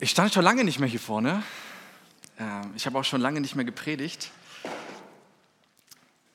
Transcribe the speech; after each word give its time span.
Ich 0.00 0.10
stand 0.10 0.32
schon 0.32 0.44
lange 0.44 0.62
nicht 0.62 0.78
mehr 0.78 0.88
hier 0.88 1.00
vorne. 1.00 1.42
Ähm, 2.38 2.70
ich 2.76 2.86
habe 2.86 2.96
auch 2.96 3.04
schon 3.04 3.20
lange 3.20 3.40
nicht 3.40 3.56
mehr 3.56 3.64
gepredigt. 3.64 4.30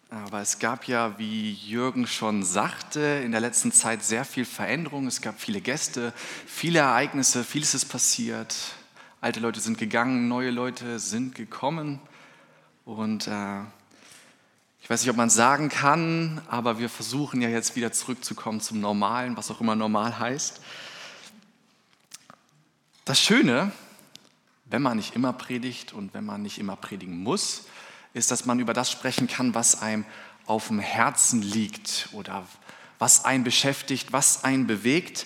Aber 0.10 0.42
es 0.42 0.60
gab 0.60 0.86
ja, 0.90 1.18
wie 1.18 1.54
Jürgen 1.54 2.06
schon 2.06 2.44
sagte, 2.44 3.00
in 3.24 3.32
der 3.32 3.40
letzten 3.40 3.72
Zeit 3.72 4.04
sehr 4.04 4.26
viel 4.26 4.44
Veränderung. 4.44 5.08
Es 5.08 5.22
gab 5.22 5.40
viele 5.40 5.62
Gäste, 5.62 6.12
viele 6.46 6.80
Ereignisse, 6.80 7.46
vieles 7.46 7.74
ist 7.74 7.86
passiert. 7.86 8.54
Alte 9.22 9.40
Leute 9.40 9.62
sind 9.62 9.78
gegangen, 9.78 10.28
neue 10.28 10.52
Leute 10.52 11.00
sind 11.00 11.34
gekommen. 11.34 12.02
Und 12.84 13.28
äh, 13.28 13.62
ich 14.82 14.90
weiß 14.90 15.04
nicht, 15.04 15.10
ob 15.10 15.16
man 15.16 15.30
sagen 15.30 15.70
kann, 15.70 16.42
aber 16.50 16.80
wir 16.80 16.90
versuchen 16.90 17.42
ja 17.42 17.48
jetzt 17.48 17.78
wieder 17.78 17.94
zurückzukommen 17.94 18.60
zum 18.60 18.82
Normalen, 18.82 19.38
was 19.38 19.50
auch 19.50 19.62
immer 19.62 19.78
normal 19.78 20.20
heißt. 20.20 20.60
Das 23.06 23.20
Schöne, 23.20 23.74
wenn 24.64 24.82
man 24.82 24.96
nicht 24.96 25.14
immer 25.14 25.34
predigt 25.34 25.92
und 25.92 26.14
wenn 26.14 26.24
man 26.24 26.42
nicht 26.42 26.58
immer 26.58 26.78
predigen 26.78 27.22
muss, 27.22 27.66
ist, 28.14 28.32
dass 28.32 28.46
man 28.46 28.60
über 28.62 28.74
das 28.74 28.90
sprechen 28.90 29.28
kann, 29.28 29.54
was 29.54 29.82
einem 29.82 30.06
auf 30.46 30.68
dem 30.68 30.80
Herzen 30.80 31.42
liegt 31.42 32.08
oder 32.14 32.48
was 33.00 33.26
einen 33.26 33.44
beschäftigt, 33.44 34.14
was 34.14 34.46
einen 34.46 34.68
bewegt. 34.68 35.26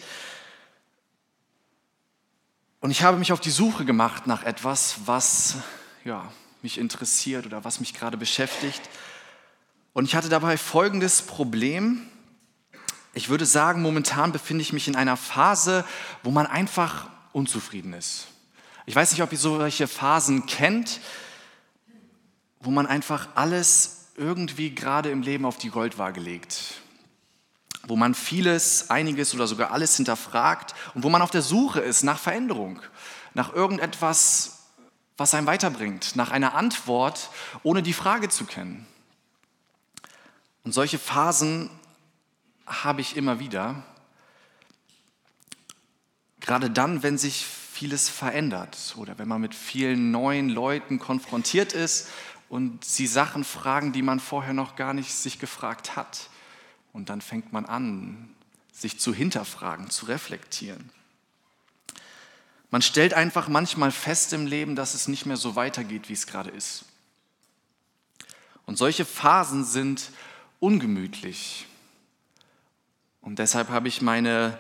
Und 2.80 2.90
ich 2.90 3.04
habe 3.04 3.18
mich 3.18 3.32
auf 3.32 3.42
die 3.42 3.52
Suche 3.52 3.86
gemacht 3.86 4.26
nach 4.26 4.42
etwas, 4.44 5.02
was 5.06 5.58
ja, 6.04 6.32
mich 6.64 6.80
interessiert 6.80 7.46
oder 7.46 7.64
was 7.64 7.80
mich 7.80 7.94
gerade 7.94 8.18
beschäftigt. 8.18 8.82
Und 9.94 10.06
ich 10.06 10.16
hatte 10.16 10.30
dabei 10.30 10.58
folgendes 10.58 11.22
Problem. 11.22 12.08
Ich 13.14 13.30
würde 13.30 13.46
sagen, 13.46 13.84
momentan 13.84 14.32
befinde 14.32 14.64
ich 14.64 14.74
mich 14.74 14.88
in 14.88 14.96
einer 14.96 15.18
Phase, 15.18 15.86
wo 16.24 16.32
man 16.32 16.48
einfach 16.48 17.08
unzufrieden 17.34 17.94
ist. 17.94 18.28
Ich 18.86 18.96
weiß 18.96 19.12
nicht, 19.12 19.22
ob 19.22 19.32
ihr 19.32 19.38
solche 19.38 19.88
Phasen 19.88 20.46
kennt, 20.46 21.02
wo 22.60 22.72
man 22.72 22.88
einfach 22.88 23.30
alles 23.36 24.08
irgendwie 24.16 24.74
gerade 24.74 25.12
im 25.12 25.22
Leben 25.22 25.46
auf 25.46 25.58
die 25.58 25.70
Goldwaage 25.70 26.20
legt, 26.20 26.76
wo 27.86 27.96
man 27.96 28.16
vieles, 28.16 28.90
einiges 28.90 29.34
oder 29.36 29.48
sogar 29.48 29.72
alles 29.72 29.96
hinterfragt 29.96 30.74
und 30.96 31.04
wo 31.04 31.10
man 31.10 31.22
auf 31.22 31.32
der 31.32 31.42
Suche 31.42 31.80
ist 31.80 32.04
nach 32.04 32.20
Veränderung, 32.20 32.82
nach 33.34 33.54
irgendetwas, 33.54 34.66
was 35.18 35.34
einem 35.34 35.48
weiterbringt, 35.48 36.16
nach 36.16 36.32
einer 36.32 36.56
Antwort, 36.56 37.30
ohne 37.64 37.84
die 37.84 37.94
Frage 37.94 38.30
zu 38.30 38.46
kennen. 38.46 38.88
Und 40.64 40.74
solche 40.74 41.00
Phasen 41.00 41.70
habe 42.66 43.02
ich 43.02 43.16
immer 43.16 43.40
wieder. 43.40 43.84
Gerade 46.48 46.70
dann, 46.70 47.04
wenn 47.04 47.18
sich 47.18 47.46
vieles 47.46 48.08
verändert 48.08 48.96
oder 48.96 49.20
wenn 49.20 49.28
man 49.28 49.42
mit 49.42 49.54
vielen 49.54 50.12
neuen 50.12 50.48
Leuten 50.48 50.98
konfrontiert 50.98 51.74
ist 51.74 52.08
und 52.48 52.86
sie 52.86 53.06
Sachen 53.06 53.44
fragen, 53.44 53.92
die 53.92 54.02
man 54.02 54.22
vorher 54.22 54.54
noch 54.54 54.78
gar 54.78 54.94
nicht 54.94 55.14
sich 55.14 55.40
gefragt 55.40 55.98
hat. 55.98 56.30
Und 56.94 57.10
dann 57.10 57.20
fängt 57.20 57.52
man 57.52 57.66
an, 57.66 58.34
sich 58.72 58.98
zu 58.98 59.14
hinterfragen, 59.14 59.90
zu 59.90 60.06
reflektieren. 60.06 60.90
Man 62.72 62.82
stellt 62.82 63.14
einfach 63.14 63.50
manchmal 63.50 63.92
fest 63.92 64.32
im 64.32 64.48
Leben, 64.48 64.78
dass 64.78 64.94
es 64.94 65.10
nicht 65.10 65.26
mehr 65.26 65.38
so 65.38 65.58
weitergeht, 65.58 66.08
wie 66.08 66.14
es 66.14 66.28
gerade 66.28 66.50
ist. 66.50 66.86
Und 68.66 68.78
solche 68.78 69.04
Phasen 69.04 69.66
sind 69.66 70.12
ungemütlich. 70.62 71.66
Und 73.20 73.38
deshalb 73.38 73.68
habe 73.68 73.90
ich 73.90 74.02
meine 74.02 74.58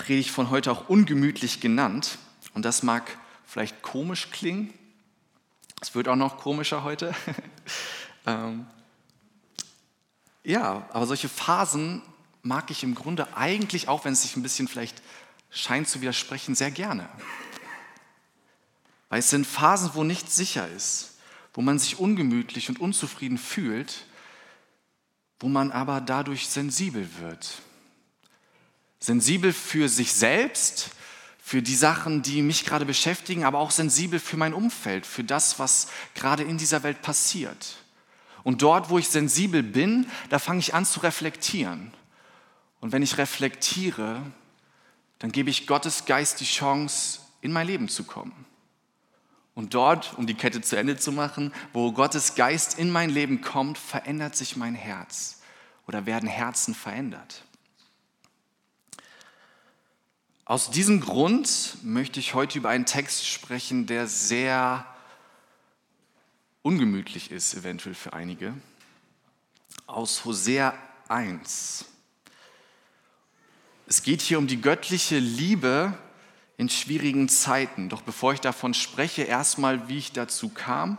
Predigt 0.00 0.30
von 0.30 0.48
heute 0.48 0.72
auch 0.72 0.88
ungemütlich 0.88 1.60
genannt. 1.60 2.16
Und 2.54 2.64
das 2.64 2.82
mag 2.82 3.18
vielleicht 3.44 3.82
komisch 3.82 4.30
klingen. 4.30 4.72
Es 5.82 5.94
wird 5.94 6.08
auch 6.08 6.16
noch 6.16 6.38
komischer 6.38 6.84
heute. 6.84 7.14
ähm, 8.26 8.66
ja, 10.42 10.88
aber 10.90 11.06
solche 11.06 11.28
Phasen 11.28 12.00
mag 12.42 12.70
ich 12.70 12.82
im 12.82 12.94
Grunde 12.94 13.36
eigentlich, 13.36 13.88
auch 13.88 14.06
wenn 14.06 14.14
es 14.14 14.22
sich 14.22 14.36
ein 14.36 14.42
bisschen 14.42 14.68
vielleicht 14.68 15.02
scheint 15.50 15.86
zu 15.86 16.00
widersprechen, 16.00 16.54
sehr 16.54 16.70
gerne. 16.70 17.06
Weil 19.10 19.18
es 19.18 19.28
sind 19.28 19.46
Phasen, 19.46 19.90
wo 19.92 20.02
nichts 20.02 20.34
sicher 20.34 20.66
ist, 20.68 21.18
wo 21.52 21.60
man 21.60 21.78
sich 21.78 21.98
ungemütlich 21.98 22.70
und 22.70 22.80
unzufrieden 22.80 23.36
fühlt, 23.36 24.06
wo 25.40 25.48
man 25.48 25.72
aber 25.72 26.00
dadurch 26.00 26.48
sensibel 26.48 27.06
wird. 27.18 27.60
Sensibel 29.00 29.52
für 29.52 29.88
sich 29.88 30.12
selbst, 30.12 30.90
für 31.42 31.62
die 31.62 31.74
Sachen, 31.74 32.22
die 32.22 32.42
mich 32.42 32.64
gerade 32.64 32.84
beschäftigen, 32.84 33.44
aber 33.44 33.58
auch 33.58 33.70
sensibel 33.70 34.20
für 34.20 34.36
mein 34.36 34.54
Umfeld, 34.54 35.04
für 35.04 35.24
das, 35.24 35.58
was 35.58 35.88
gerade 36.14 36.44
in 36.44 36.58
dieser 36.58 36.82
Welt 36.82 37.02
passiert. 37.02 37.76
Und 38.44 38.62
dort, 38.62 38.90
wo 38.90 38.98
ich 38.98 39.08
sensibel 39.08 39.62
bin, 39.62 40.06
da 40.28 40.38
fange 40.38 40.60
ich 40.60 40.74
an 40.74 40.84
zu 40.84 41.00
reflektieren. 41.00 41.92
Und 42.80 42.92
wenn 42.92 43.02
ich 43.02 43.18
reflektiere, 43.18 44.22
dann 45.18 45.32
gebe 45.32 45.50
ich 45.50 45.66
Gottes 45.66 46.04
Geist 46.04 46.40
die 46.40 46.44
Chance, 46.44 47.20
in 47.40 47.52
mein 47.52 47.66
Leben 47.66 47.88
zu 47.88 48.04
kommen. 48.04 48.46
Und 49.54 49.74
dort, 49.74 50.14
um 50.16 50.26
die 50.26 50.34
Kette 50.34 50.60
zu 50.60 50.76
Ende 50.76 50.96
zu 50.96 51.10
machen, 51.10 51.52
wo 51.72 51.92
Gottes 51.92 52.34
Geist 52.34 52.78
in 52.78 52.90
mein 52.90 53.10
Leben 53.10 53.40
kommt, 53.40 53.76
verändert 53.76 54.36
sich 54.36 54.56
mein 54.56 54.74
Herz 54.74 55.40
oder 55.86 56.06
werden 56.06 56.28
Herzen 56.28 56.74
verändert. 56.74 57.44
Aus 60.50 60.68
diesem 60.68 60.98
Grund 60.98 61.76
möchte 61.84 62.18
ich 62.18 62.34
heute 62.34 62.58
über 62.58 62.70
einen 62.70 62.84
Text 62.84 63.24
sprechen, 63.24 63.86
der 63.86 64.08
sehr 64.08 64.84
ungemütlich 66.62 67.30
ist, 67.30 67.54
eventuell 67.54 67.94
für 67.94 68.14
einige. 68.14 68.54
Aus 69.86 70.24
Hosea 70.24 70.74
1. 71.06 71.84
Es 73.86 74.02
geht 74.02 74.22
hier 74.22 74.40
um 74.40 74.48
die 74.48 74.60
göttliche 74.60 75.20
Liebe 75.20 75.96
in 76.56 76.68
schwierigen 76.68 77.28
Zeiten. 77.28 77.88
Doch 77.88 78.02
bevor 78.02 78.32
ich 78.32 78.40
davon 78.40 78.74
spreche, 78.74 79.22
erstmal, 79.22 79.88
wie 79.88 79.98
ich 79.98 80.10
dazu 80.10 80.48
kam. 80.48 80.98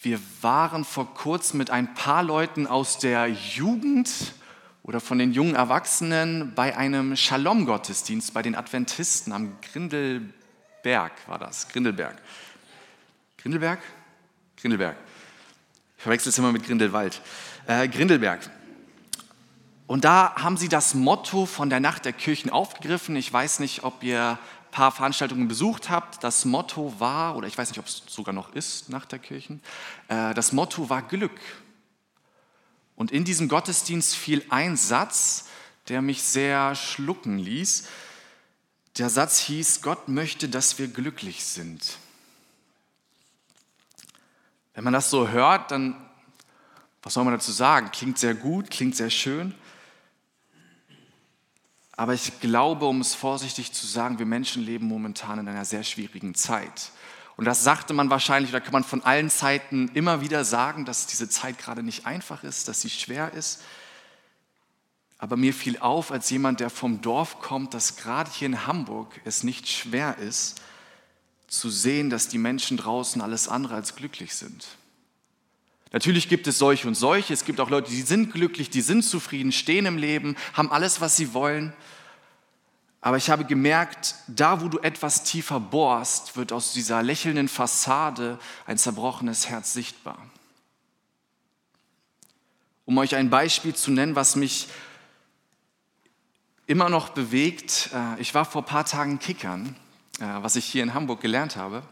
Wir 0.00 0.18
waren 0.40 0.84
vor 0.84 1.14
kurzem 1.14 1.58
mit 1.58 1.70
ein 1.70 1.94
paar 1.94 2.24
Leuten 2.24 2.66
aus 2.66 2.98
der 2.98 3.28
Jugend 3.28 4.34
oder 4.88 5.00
von 5.00 5.18
den 5.18 5.34
jungen 5.34 5.54
Erwachsenen 5.54 6.54
bei 6.54 6.74
einem 6.74 7.14
Shalom-Gottesdienst 7.14 8.32
bei 8.32 8.40
den 8.40 8.54
Adventisten 8.54 9.34
am 9.34 9.60
Grindelberg 9.60 11.12
war 11.26 11.38
das. 11.38 11.68
Grindelberg. 11.68 12.16
Grindelberg? 13.36 13.80
Grindelberg. 14.56 14.96
Ich 15.98 16.02
verwechsel 16.02 16.30
es 16.30 16.38
immer 16.38 16.52
mit 16.52 16.64
Grindelwald. 16.64 17.20
Äh, 17.66 17.86
Grindelberg. 17.88 18.48
Und 19.86 20.06
da 20.06 20.34
haben 20.36 20.56
sie 20.56 20.70
das 20.70 20.94
Motto 20.94 21.44
von 21.44 21.68
der 21.68 21.80
Nacht 21.80 22.06
der 22.06 22.14
Kirchen 22.14 22.48
aufgegriffen. 22.48 23.14
Ich 23.14 23.30
weiß 23.30 23.60
nicht, 23.60 23.84
ob 23.84 24.02
ihr 24.02 24.38
ein 24.38 24.70
paar 24.70 24.90
Veranstaltungen 24.90 25.48
besucht 25.48 25.90
habt. 25.90 26.24
Das 26.24 26.46
Motto 26.46 26.94
war, 26.98 27.36
oder 27.36 27.46
ich 27.46 27.58
weiß 27.58 27.68
nicht, 27.68 27.78
ob 27.78 27.84
es 27.84 28.04
sogar 28.06 28.32
noch 28.32 28.54
ist, 28.54 28.88
Nacht 28.88 29.12
der 29.12 29.18
Kirchen, 29.18 29.60
äh, 30.08 30.32
das 30.32 30.52
Motto 30.52 30.88
war 30.88 31.02
Glück. 31.02 31.38
Und 32.98 33.12
in 33.12 33.24
diesem 33.24 33.46
Gottesdienst 33.48 34.16
fiel 34.16 34.44
ein 34.48 34.76
Satz, 34.76 35.44
der 35.86 36.02
mich 36.02 36.20
sehr 36.20 36.74
schlucken 36.74 37.38
ließ. 37.38 37.86
Der 38.96 39.08
Satz 39.08 39.38
hieß, 39.38 39.82
Gott 39.82 40.08
möchte, 40.08 40.48
dass 40.48 40.80
wir 40.80 40.88
glücklich 40.88 41.44
sind. 41.44 41.98
Wenn 44.74 44.82
man 44.82 44.92
das 44.92 45.10
so 45.10 45.28
hört, 45.28 45.70
dann, 45.70 45.94
was 47.00 47.14
soll 47.14 47.22
man 47.22 47.34
dazu 47.34 47.52
sagen? 47.52 47.92
Klingt 47.92 48.18
sehr 48.18 48.34
gut, 48.34 48.68
klingt 48.68 48.96
sehr 48.96 49.10
schön. 49.10 49.54
Aber 51.92 52.14
ich 52.14 52.40
glaube, 52.40 52.86
um 52.86 53.00
es 53.00 53.14
vorsichtig 53.14 53.72
zu 53.72 53.86
sagen, 53.86 54.18
wir 54.18 54.26
Menschen 54.26 54.64
leben 54.64 54.88
momentan 54.88 55.38
in 55.38 55.46
einer 55.46 55.64
sehr 55.64 55.84
schwierigen 55.84 56.34
Zeit. 56.34 56.90
Und 57.38 57.44
das 57.44 57.62
sagte 57.62 57.94
man 57.94 58.10
wahrscheinlich, 58.10 58.50
oder 58.50 58.60
kann 58.60 58.72
man 58.72 58.82
von 58.82 59.04
allen 59.04 59.30
Zeiten 59.30 59.92
immer 59.94 60.20
wieder 60.20 60.44
sagen, 60.44 60.84
dass 60.84 61.06
diese 61.06 61.28
Zeit 61.28 61.56
gerade 61.56 61.84
nicht 61.84 62.04
einfach 62.04 62.42
ist, 62.42 62.66
dass 62.66 62.80
sie 62.80 62.90
schwer 62.90 63.32
ist. 63.32 63.62
Aber 65.18 65.36
mir 65.36 65.54
fiel 65.54 65.78
auf, 65.78 66.10
als 66.10 66.30
jemand, 66.30 66.58
der 66.58 66.68
vom 66.68 67.00
Dorf 67.00 67.38
kommt, 67.38 67.74
dass 67.74 67.96
gerade 67.96 68.28
hier 68.28 68.46
in 68.46 68.66
Hamburg 68.66 69.20
es 69.24 69.44
nicht 69.44 69.68
schwer 69.68 70.18
ist, 70.18 70.60
zu 71.46 71.70
sehen, 71.70 72.10
dass 72.10 72.26
die 72.26 72.38
Menschen 72.38 72.76
draußen 72.76 73.22
alles 73.22 73.46
andere 73.46 73.76
als 73.76 73.94
glücklich 73.94 74.34
sind. 74.34 74.66
Natürlich 75.92 76.28
gibt 76.28 76.48
es 76.48 76.58
solche 76.58 76.88
und 76.88 76.96
solche. 76.96 77.32
Es 77.32 77.44
gibt 77.44 77.60
auch 77.60 77.70
Leute, 77.70 77.92
die 77.92 78.02
sind 78.02 78.32
glücklich, 78.32 78.68
die 78.68 78.80
sind 78.80 79.04
zufrieden, 79.04 79.52
stehen 79.52 79.86
im 79.86 79.96
Leben, 79.96 80.34
haben 80.54 80.72
alles, 80.72 81.00
was 81.00 81.16
sie 81.16 81.32
wollen. 81.34 81.72
Aber 83.00 83.16
ich 83.16 83.30
habe 83.30 83.44
gemerkt, 83.44 84.16
da 84.26 84.60
wo 84.60 84.68
du 84.68 84.78
etwas 84.80 85.22
tiefer 85.22 85.60
bohrst, 85.60 86.36
wird 86.36 86.52
aus 86.52 86.72
dieser 86.72 87.02
lächelnden 87.02 87.48
Fassade 87.48 88.38
ein 88.66 88.76
zerbrochenes 88.76 89.48
Herz 89.48 89.72
sichtbar. 89.72 90.18
Um 92.84 92.98
euch 92.98 93.14
ein 93.14 93.30
Beispiel 93.30 93.74
zu 93.74 93.90
nennen, 93.90 94.16
was 94.16 94.34
mich 94.34 94.68
immer 96.66 96.88
noch 96.88 97.10
bewegt. 97.10 97.90
Äh, 97.94 98.20
ich 98.20 98.34
war 98.34 98.44
vor 98.44 98.62
ein 98.62 98.66
paar 98.66 98.84
Tagen 98.84 99.18
Kickern, 99.18 99.76
äh, 100.20 100.24
was 100.42 100.56
ich 100.56 100.64
hier 100.64 100.82
in 100.82 100.94
Hamburg 100.94 101.20
gelernt 101.20 101.56
habe. 101.56 101.82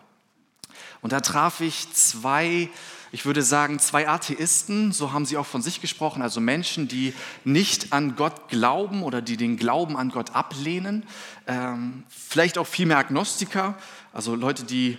Und 1.07 1.13
da 1.13 1.21
traf 1.21 1.61
ich 1.61 1.93
zwei, 1.93 2.69
ich 3.13 3.27
würde 3.27 3.43
sagen, 3.43 3.79
zwei 3.79 4.09
Atheisten, 4.09 4.91
so 4.91 5.13
haben 5.13 5.25
sie 5.25 5.37
auch 5.37 5.47
von 5.47 5.63
sich 5.63 5.81
gesprochen, 5.81 6.21
also 6.21 6.41
Menschen, 6.41 6.89
die 6.89 7.15
nicht 7.45 7.93
an 7.93 8.17
Gott 8.17 8.49
glauben 8.49 9.05
oder 9.05 9.23
die 9.23 9.37
den 9.37 9.57
Glauben 9.57 9.97
an 9.97 10.09
Gott 10.09 10.35
ablehnen. 10.35 11.07
Ähm, 11.47 12.03
vielleicht 12.09 12.59
auch 12.59 12.67
viel 12.67 12.87
mehr 12.87 12.99
Agnostiker, 12.99 13.79
also 14.13 14.35
Leute, 14.35 14.65
die 14.65 14.99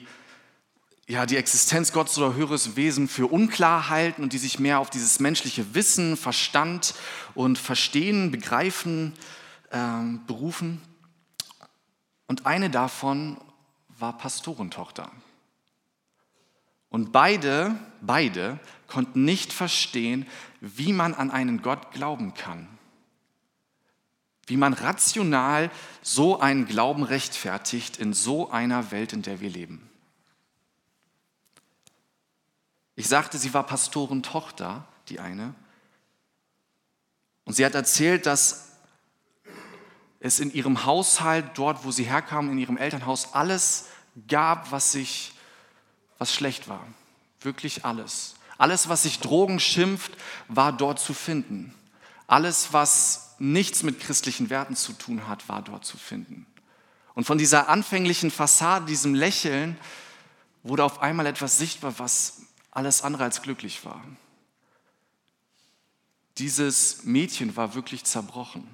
ja, 1.09 1.25
die 1.25 1.35
Existenz 1.35 1.91
Gottes 1.91 2.17
oder 2.17 2.35
höheres 2.35 2.77
Wesen 2.77 3.09
für 3.09 3.27
unklar 3.27 3.89
halten 3.89 4.23
und 4.23 4.31
die 4.31 4.37
sich 4.37 4.59
mehr 4.59 4.79
auf 4.79 4.89
dieses 4.89 5.19
menschliche 5.19 5.75
Wissen, 5.75 6.15
Verstand 6.15 6.93
und 7.35 7.57
Verstehen, 7.57 8.31
Begreifen 8.31 9.11
ähm, 9.73 10.21
berufen. 10.25 10.81
Und 12.27 12.45
eine 12.45 12.69
davon 12.69 13.35
war 13.99 14.17
Pastorentochter. 14.17 15.11
Und 16.89 17.11
beide, 17.11 17.75
beide 18.01 18.59
konnten 18.87 19.25
nicht 19.25 19.51
verstehen, 19.51 20.25
wie 20.61 20.93
man 20.93 21.13
an 21.13 21.31
einen 21.31 21.61
Gott 21.61 21.91
glauben 21.91 22.33
kann. 22.33 22.67
Wie 24.45 24.57
man 24.57 24.73
rational 24.73 25.69
so 26.01 26.39
einen 26.39 26.65
Glauben 26.65 27.03
rechtfertigt 27.03 27.97
in 27.97 28.13
so 28.13 28.49
einer 28.49 28.91
Welt, 28.91 29.11
in 29.11 29.21
der 29.21 29.41
wir 29.41 29.49
leben. 29.49 29.89
Ich 32.95 33.07
sagte, 33.07 33.37
sie 33.37 33.53
war 33.53 33.63
Pastorentochter, 33.63 34.87
die 35.09 35.19
eine. 35.19 35.53
Und 37.43 37.53
sie 37.53 37.65
hat 37.65 37.75
erzählt, 37.75 38.25
dass 38.25 38.71
es 40.19 40.39
in 40.39 40.51
ihrem 40.51 40.85
Haushalt, 40.85 41.45
dort 41.55 41.83
wo 41.83 41.91
sie 41.91 42.05
herkam, 42.05 42.49
in 42.49 42.57
ihrem 42.57 42.77
Elternhaus, 42.77 43.33
alles 43.33 43.87
gab, 44.27 44.71
was 44.71 44.93
sich 44.93 45.33
was 46.17 46.33
schlecht 46.33 46.67
war. 46.67 46.85
Wirklich 47.41 47.85
alles. 47.85 48.35
Alles, 48.57 48.89
was 48.89 49.03
sich 49.03 49.19
Drogen 49.19 49.59
schimpft, 49.59 50.11
war 50.47 50.73
dort 50.73 50.99
zu 50.99 51.13
finden. 51.13 51.73
Alles, 52.25 52.73
was 52.73 53.35
nichts 53.39 53.83
mit 53.83 53.99
christlichen 53.99 54.49
Werten 54.49 54.75
zu 54.75 54.93
tun 54.93 55.27
hat, 55.27 55.47
war 55.47 55.61
dort 55.61 55.85
zu 55.85 55.97
finden. 55.97 56.45
Und 57.13 57.25
von 57.25 57.37
dieser 57.37 57.69
anfänglichen 57.69 58.31
Fassade, 58.31 58.85
diesem 58.85 59.13
Lächeln, 59.13 59.77
wurde 60.63 60.83
auf 60.83 61.01
einmal 61.01 61.25
etwas 61.25 61.57
sichtbar, 61.57 61.99
was 61.99 62.41
alles 62.71 63.01
andere 63.01 63.23
als 63.23 63.41
glücklich 63.41 63.85
war. 63.85 64.03
Dieses 66.37 67.03
Mädchen 67.03 67.55
war 67.55 67.73
wirklich 67.73 68.03
zerbrochen. 68.03 68.67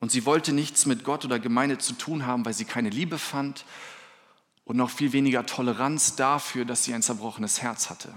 Und 0.00 0.12
sie 0.12 0.26
wollte 0.26 0.52
nichts 0.52 0.86
mit 0.86 1.02
Gott 1.02 1.24
oder 1.24 1.38
Gemeinde 1.38 1.78
zu 1.78 1.94
tun 1.94 2.26
haben, 2.26 2.44
weil 2.44 2.52
sie 2.52 2.66
keine 2.66 2.90
Liebe 2.90 3.18
fand 3.18 3.64
und 4.64 4.76
noch 4.76 4.90
viel 4.90 5.12
weniger 5.12 5.46
Toleranz 5.46 6.16
dafür, 6.16 6.64
dass 6.64 6.84
sie 6.84 6.94
ein 6.94 7.02
zerbrochenes 7.02 7.62
Herz 7.62 7.90
hatte. 7.90 8.12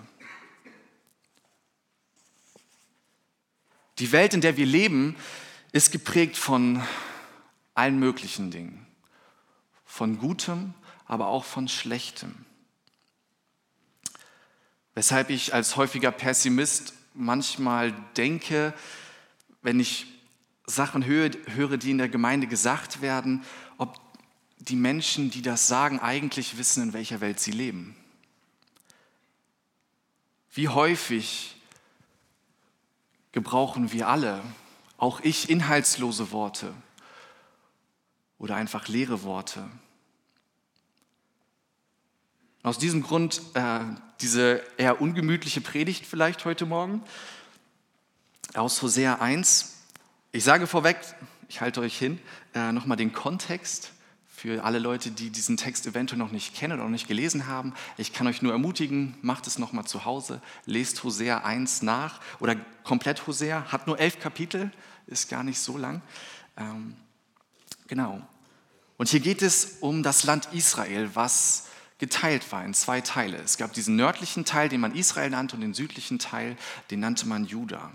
Die 4.00 4.12
Welt, 4.12 4.34
in 4.34 4.42
der 4.42 4.58
wir 4.58 4.66
leben, 4.66 5.16
ist 5.72 5.92
geprägt 5.92 6.38
von 6.38 6.82
allen 7.74 8.00
möglichen 8.00 8.52
Dingen. 8.52 8.86
Von 9.86 10.20
Gutem, 10.20 10.74
aber 11.06 11.28
auch 11.28 11.46
von 11.46 11.68
Schlechtem. 11.68 12.36
Weshalb 14.94 15.30
ich 15.30 15.54
als 15.54 15.76
häufiger 15.76 16.12
Pessimist 16.12 16.94
manchmal 17.14 17.94
denke, 18.16 18.74
wenn 19.62 19.80
ich 19.80 20.08
Sachen 20.66 21.06
höre, 21.06 21.78
die 21.78 21.92
in 21.92 21.98
der 21.98 22.10
Gemeinde 22.10 22.48
gesagt 22.48 23.02
werden, 23.02 23.44
die 24.69 24.75
Menschen, 24.75 25.31
die 25.31 25.42
das 25.42 25.68
sagen, 25.68 26.00
eigentlich 26.00 26.58
wissen, 26.58 26.84
in 26.84 26.94
welcher 26.94 27.22
Welt 27.22 27.40
sie 27.40 27.52
leben. 27.52 27.96
Wie 30.52 30.69
häufig 30.69 31.56
gebrauchen 33.31 33.92
wir 33.92 34.08
alle, 34.08 34.42
auch 34.98 35.19
ich, 35.22 35.50
inhaltslose 35.50 36.31
Worte 36.31 36.74
oder 38.40 38.56
einfach 38.56 38.88
leere 38.88 39.24
Worte. 39.24 39.69
Aus 42.64 42.78
diesem 42.78 43.04
Grund 43.04 43.42
äh, 43.54 43.80
diese 44.22 44.64
eher 44.78 45.00
ungemütliche 45.00 45.62
Predigt 45.62 46.06
vielleicht 46.06 46.44
heute 46.46 46.66
Morgen 46.66 47.04
aus 48.56 48.81
Hosea 48.81 49.16
1. 49.19 49.75
Ich 50.31 50.44
sage 50.44 50.68
vorweg, 50.68 50.98
ich 51.48 51.62
halte 51.62 51.81
euch 51.81 51.98
hin, 51.98 52.19
äh, 52.56 52.72
nochmal 52.72 52.98
den 52.98 53.14
Kontext 53.14 53.94
für 54.38 54.63
alle 54.63 54.78
Leute, 54.78 55.10
die 55.10 55.31
diesen 55.31 55.57
Text 55.57 55.88
eventuell 55.88 56.19
noch 56.19 56.31
nicht 56.31 56.54
kennen 56.54 56.74
oder 56.74 56.84
noch 56.84 56.92
nicht 56.92 57.07
gelesen 57.07 57.48
haben, 57.48 57.74
ich 57.98 58.13
kann 58.13 58.28
euch 58.28 58.44
nur 58.44 58.51
ermutigen, 58.51 59.18
macht 59.24 59.48
es 59.48 59.57
nochmal 59.57 59.86
zu 59.86 60.06
Hause, 60.06 60.44
lest 60.68 61.04
Hosea 61.04 61.39
1 61.39 61.81
nach 61.81 62.22
oder 62.39 62.56
komplett 62.84 63.25
Hosea, 63.25 63.72
hat 63.72 63.88
nur 63.88 64.00
elf 64.00 64.19
Kapitel, 64.19 64.72
ist 65.07 65.28
gar 65.28 65.44
nicht 65.44 65.57
so 65.57 65.75
lang. 65.75 66.04
Ähm, 66.56 66.95
genau. 67.88 68.22
Und 68.98 69.10
hier 69.10 69.22
geht 69.22 69.42
es 69.42 69.78
um 69.80 70.04
das 70.04 70.24
Land 70.24 70.50
Israel, 70.54 71.10
was 71.16 71.69
geteilt 71.98 72.51
war 72.51 72.63
in 72.63 72.75
zwei 72.75 73.01
Teile. 73.01 73.38
Es 73.38 73.57
gab 73.57 73.74
diesen 73.74 73.95
nördlichen 73.95 74.45
Teil, 74.45 74.69
den 74.69 74.81
man 74.81 74.94
Israel 74.94 75.31
nannte, 75.31 75.56
und 75.56 75.62
den 75.62 75.74
südlichen 75.74 76.19
Teil, 76.19 76.57
den 76.92 77.00
nannte 77.00 77.28
man 77.28 77.45
Juda. 77.45 77.92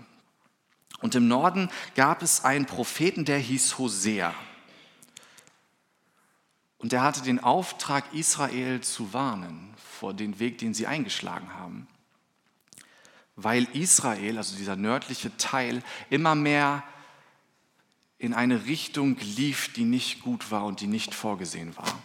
Und 0.99 1.15
im 1.15 1.29
Norden 1.29 1.69
gab 1.95 2.21
es 2.21 2.43
einen 2.43 2.65
Propheten, 2.65 3.23
der 3.23 3.39
hieß 3.39 3.77
Hosea. 3.77 4.35
Und 6.83 6.91
er 6.91 7.01
hatte 7.01 7.21
den 7.21 7.39
Auftrag, 7.39 8.13
Israel 8.13 8.81
zu 8.81 9.13
warnen 9.13 9.73
vor 9.77 10.13
dem 10.13 10.39
Weg, 10.39 10.57
den 10.57 10.73
sie 10.73 10.85
eingeschlagen 10.85 11.53
haben. 11.53 11.87
Weil 13.37 13.63
Israel, 13.71 14.37
also 14.37 14.57
dieser 14.57 14.75
nördliche 14.75 15.35
Teil, 15.37 15.81
immer 16.09 16.35
mehr 16.35 16.83
in 18.17 18.33
eine 18.33 18.65
Richtung 18.65 19.15
lief, 19.21 19.71
die 19.71 19.85
nicht 19.85 20.23
gut 20.23 20.51
war 20.51 20.65
und 20.65 20.81
die 20.81 20.87
nicht 20.87 21.15
vorgesehen 21.15 21.73
war. 21.77 22.03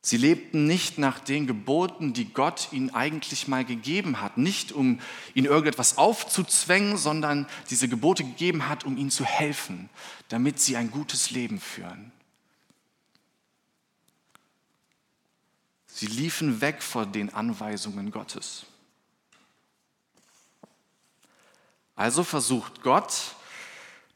Sie 0.00 0.16
lebten 0.16 0.66
nicht 0.66 0.98
nach 0.98 1.20
den 1.20 1.46
Geboten, 1.46 2.12
die 2.12 2.32
Gott 2.32 2.70
ihnen 2.72 2.92
eigentlich 2.92 3.46
mal 3.46 3.64
gegeben 3.64 4.20
hat. 4.20 4.36
Nicht 4.36 4.72
um 4.72 4.98
ihnen 5.32 5.46
irgendetwas 5.46 5.96
aufzuzwängen, 5.96 6.96
sondern 6.96 7.46
diese 7.70 7.88
Gebote 7.88 8.24
gegeben 8.24 8.68
hat, 8.68 8.82
um 8.82 8.96
ihnen 8.96 9.10
zu 9.10 9.24
helfen, 9.24 9.88
damit 10.28 10.58
sie 10.58 10.76
ein 10.76 10.90
gutes 10.90 11.30
Leben 11.30 11.60
führen. 11.60 12.10
Sie 15.98 16.06
liefen 16.06 16.60
weg 16.60 16.80
vor 16.80 17.06
den 17.06 17.34
Anweisungen 17.34 18.12
Gottes. 18.12 18.66
Also 21.96 22.22
versucht 22.22 22.82
Gott 22.82 23.34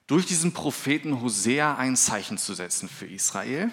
durch 0.07 0.25
diesen 0.25 0.53
Propheten 0.53 1.21
Hosea 1.21 1.75
ein 1.75 1.97
Zeichen 1.97 2.39
zu 2.39 2.55
setzen 2.55 2.89
für 2.89 3.07
Israel, 3.07 3.73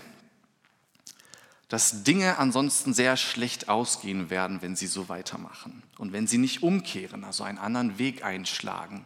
dass 1.68 2.02
Dinge 2.02 2.40
ansonsten 2.40 2.96
sehr 2.96 3.16
schlecht 3.16 3.70
ausgehen 3.70 4.32
werden, 4.32 4.64
wenn 4.64 4.76
sie 4.76 4.88
so 4.88 5.08
weitermachen 5.08 5.84
und 6.00 6.12
wenn 6.12 6.26
sie 6.26 6.40
nicht 6.40 6.64
umkehren, 6.64 7.24
also 7.24 7.44
einen 7.44 7.60
anderen 7.60 8.00
Weg 8.00 8.26
einschlagen. 8.26 9.06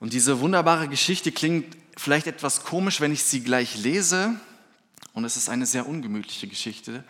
Und 0.00 0.14
diese 0.14 0.40
wunderbare 0.40 0.88
Geschichte 0.88 1.30
klingt 1.30 1.76
vielleicht 1.96 2.26
etwas 2.26 2.64
komisch, 2.64 3.00
wenn 3.00 3.12
ich 3.12 3.22
sie 3.22 3.44
gleich 3.44 3.76
lese, 3.76 4.34
und 5.12 5.24
es 5.24 5.38
ist 5.38 5.48
eine 5.48 5.64
sehr 5.64 5.88
ungemütliche 5.88 6.46
Geschichte, 6.46 7.02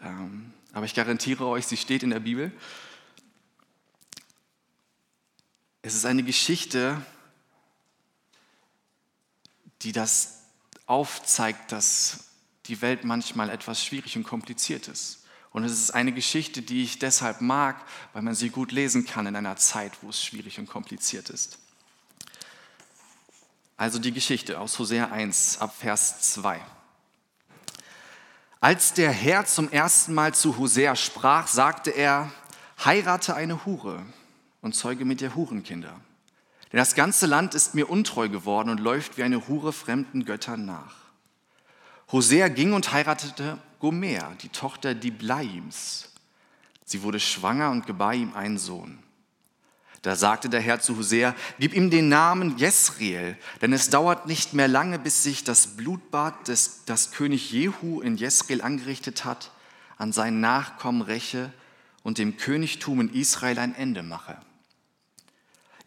aber 0.00 0.84
ich 0.84 0.94
garantiere 0.94 1.46
euch, 1.46 1.66
sie 1.66 1.76
steht 1.76 2.02
in 2.02 2.10
der 2.10 2.20
Bibel. 2.20 2.52
Es 5.82 5.94
ist 5.94 6.04
eine 6.04 6.22
Geschichte, 6.22 7.00
die 9.82 9.92
das 9.92 10.42
aufzeigt, 10.86 11.72
dass 11.72 12.24
die 12.66 12.80
Welt 12.82 13.04
manchmal 13.04 13.50
etwas 13.50 13.84
schwierig 13.84 14.16
und 14.16 14.24
kompliziert 14.24 14.88
ist. 14.88 15.24
Und 15.50 15.64
es 15.64 15.72
ist 15.72 15.90
eine 15.92 16.12
Geschichte, 16.12 16.62
die 16.62 16.84
ich 16.84 16.98
deshalb 16.98 17.40
mag, 17.40 17.82
weil 18.12 18.22
man 18.22 18.34
sie 18.34 18.50
gut 18.50 18.70
lesen 18.70 19.06
kann 19.06 19.26
in 19.26 19.34
einer 19.34 19.56
Zeit, 19.56 19.92
wo 20.02 20.10
es 20.10 20.22
schwierig 20.22 20.58
und 20.58 20.66
kompliziert 20.66 21.30
ist. 21.30 21.58
Also 23.76 23.98
die 23.98 24.12
Geschichte 24.12 24.60
aus 24.60 24.78
Hosea 24.78 25.10
1 25.10 25.58
ab 25.58 25.74
Vers 25.76 26.32
2. 26.32 26.60
Als 28.60 28.92
der 28.92 29.12
Herr 29.12 29.46
zum 29.46 29.70
ersten 29.70 30.14
Mal 30.14 30.34
zu 30.34 30.58
Hosea 30.58 30.96
sprach, 30.96 31.46
sagte 31.46 31.90
er, 31.90 32.32
heirate 32.84 33.36
eine 33.36 33.64
Hure 33.64 34.02
und 34.62 34.74
zeuge 34.74 35.04
mit 35.04 35.22
ihr 35.22 35.36
Hurenkinder. 35.36 35.94
Denn 36.72 36.78
das 36.78 36.96
ganze 36.96 37.26
Land 37.26 37.54
ist 37.54 37.76
mir 37.76 37.88
untreu 37.88 38.28
geworden 38.28 38.68
und 38.70 38.80
läuft 38.80 39.16
wie 39.16 39.22
eine 39.22 39.46
Hure 39.46 39.72
fremden 39.72 40.24
Göttern 40.24 40.64
nach. 40.64 40.96
Hosea 42.10 42.48
ging 42.48 42.72
und 42.72 42.92
heiratete 42.92 43.58
Gomer, 43.78 44.32
die 44.42 44.48
Tochter 44.48 44.94
Diblaims. 44.94 46.10
Sie 46.84 47.02
wurde 47.04 47.20
schwanger 47.20 47.70
und 47.70 47.86
gebar 47.86 48.14
ihm 48.14 48.34
einen 48.34 48.58
Sohn. 48.58 48.98
Da 50.02 50.14
sagte 50.14 50.48
der 50.48 50.60
Herr 50.60 50.80
zu 50.80 50.96
Hosea, 50.96 51.34
gib 51.58 51.74
ihm 51.74 51.90
den 51.90 52.08
Namen 52.08 52.56
Jesriel, 52.56 53.36
denn 53.60 53.72
es 53.72 53.90
dauert 53.90 54.26
nicht 54.26 54.54
mehr 54.54 54.68
lange, 54.68 54.98
bis 54.98 55.24
sich 55.24 55.42
das 55.42 55.76
Blutbad, 55.76 56.46
des, 56.46 56.84
das 56.86 57.10
König 57.10 57.50
Jehu 57.50 58.00
in 58.00 58.16
Jesriel 58.16 58.62
angerichtet 58.62 59.24
hat, 59.24 59.50
an 59.96 60.12
seinen 60.12 60.40
Nachkommen 60.40 61.02
räche 61.02 61.52
und 62.04 62.18
dem 62.18 62.36
Königtum 62.36 63.00
in 63.00 63.12
Israel 63.12 63.58
ein 63.58 63.74
Ende 63.74 64.04
mache. 64.04 64.38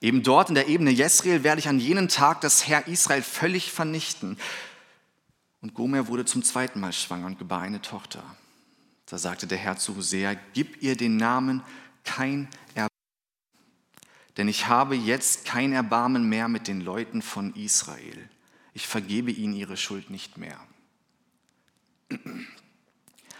Eben 0.01 0.23
dort 0.23 0.49
in 0.49 0.55
der 0.55 0.67
Ebene 0.67 0.89
Jesriel 0.89 1.43
werde 1.43 1.59
ich 1.59 1.69
an 1.69 1.79
jenen 1.79 2.09
Tag 2.09 2.41
das 2.41 2.67
Herr 2.67 2.87
Israel 2.87 3.21
völlig 3.21 3.71
vernichten. 3.71 4.37
Und 5.61 5.73
Gomer 5.73 6.07
wurde 6.07 6.25
zum 6.25 6.43
zweiten 6.43 6.79
Mal 6.79 6.91
schwanger 6.91 7.27
und 7.27 7.39
gebar 7.39 7.61
eine 7.61 7.81
Tochter. 7.81 8.23
Da 9.05 9.17
sagte 9.17 9.45
der 9.45 9.59
Herr 9.59 9.77
zu 9.77 9.95
Hosea, 9.95 10.35
gib 10.53 10.81
ihr 10.81 10.97
den 10.97 11.17
Namen 11.17 11.61
kein 12.03 12.47
denn 14.41 14.47
ich 14.47 14.65
habe 14.65 14.95
jetzt 14.95 15.45
kein 15.45 15.71
Erbarmen 15.71 16.27
mehr 16.27 16.47
mit 16.47 16.67
den 16.67 16.81
Leuten 16.81 17.21
von 17.21 17.53
Israel. 17.53 18.27
Ich 18.73 18.87
vergebe 18.87 19.29
ihnen 19.29 19.53
ihre 19.53 19.77
Schuld 19.77 20.09
nicht 20.09 20.39
mehr. 20.39 20.59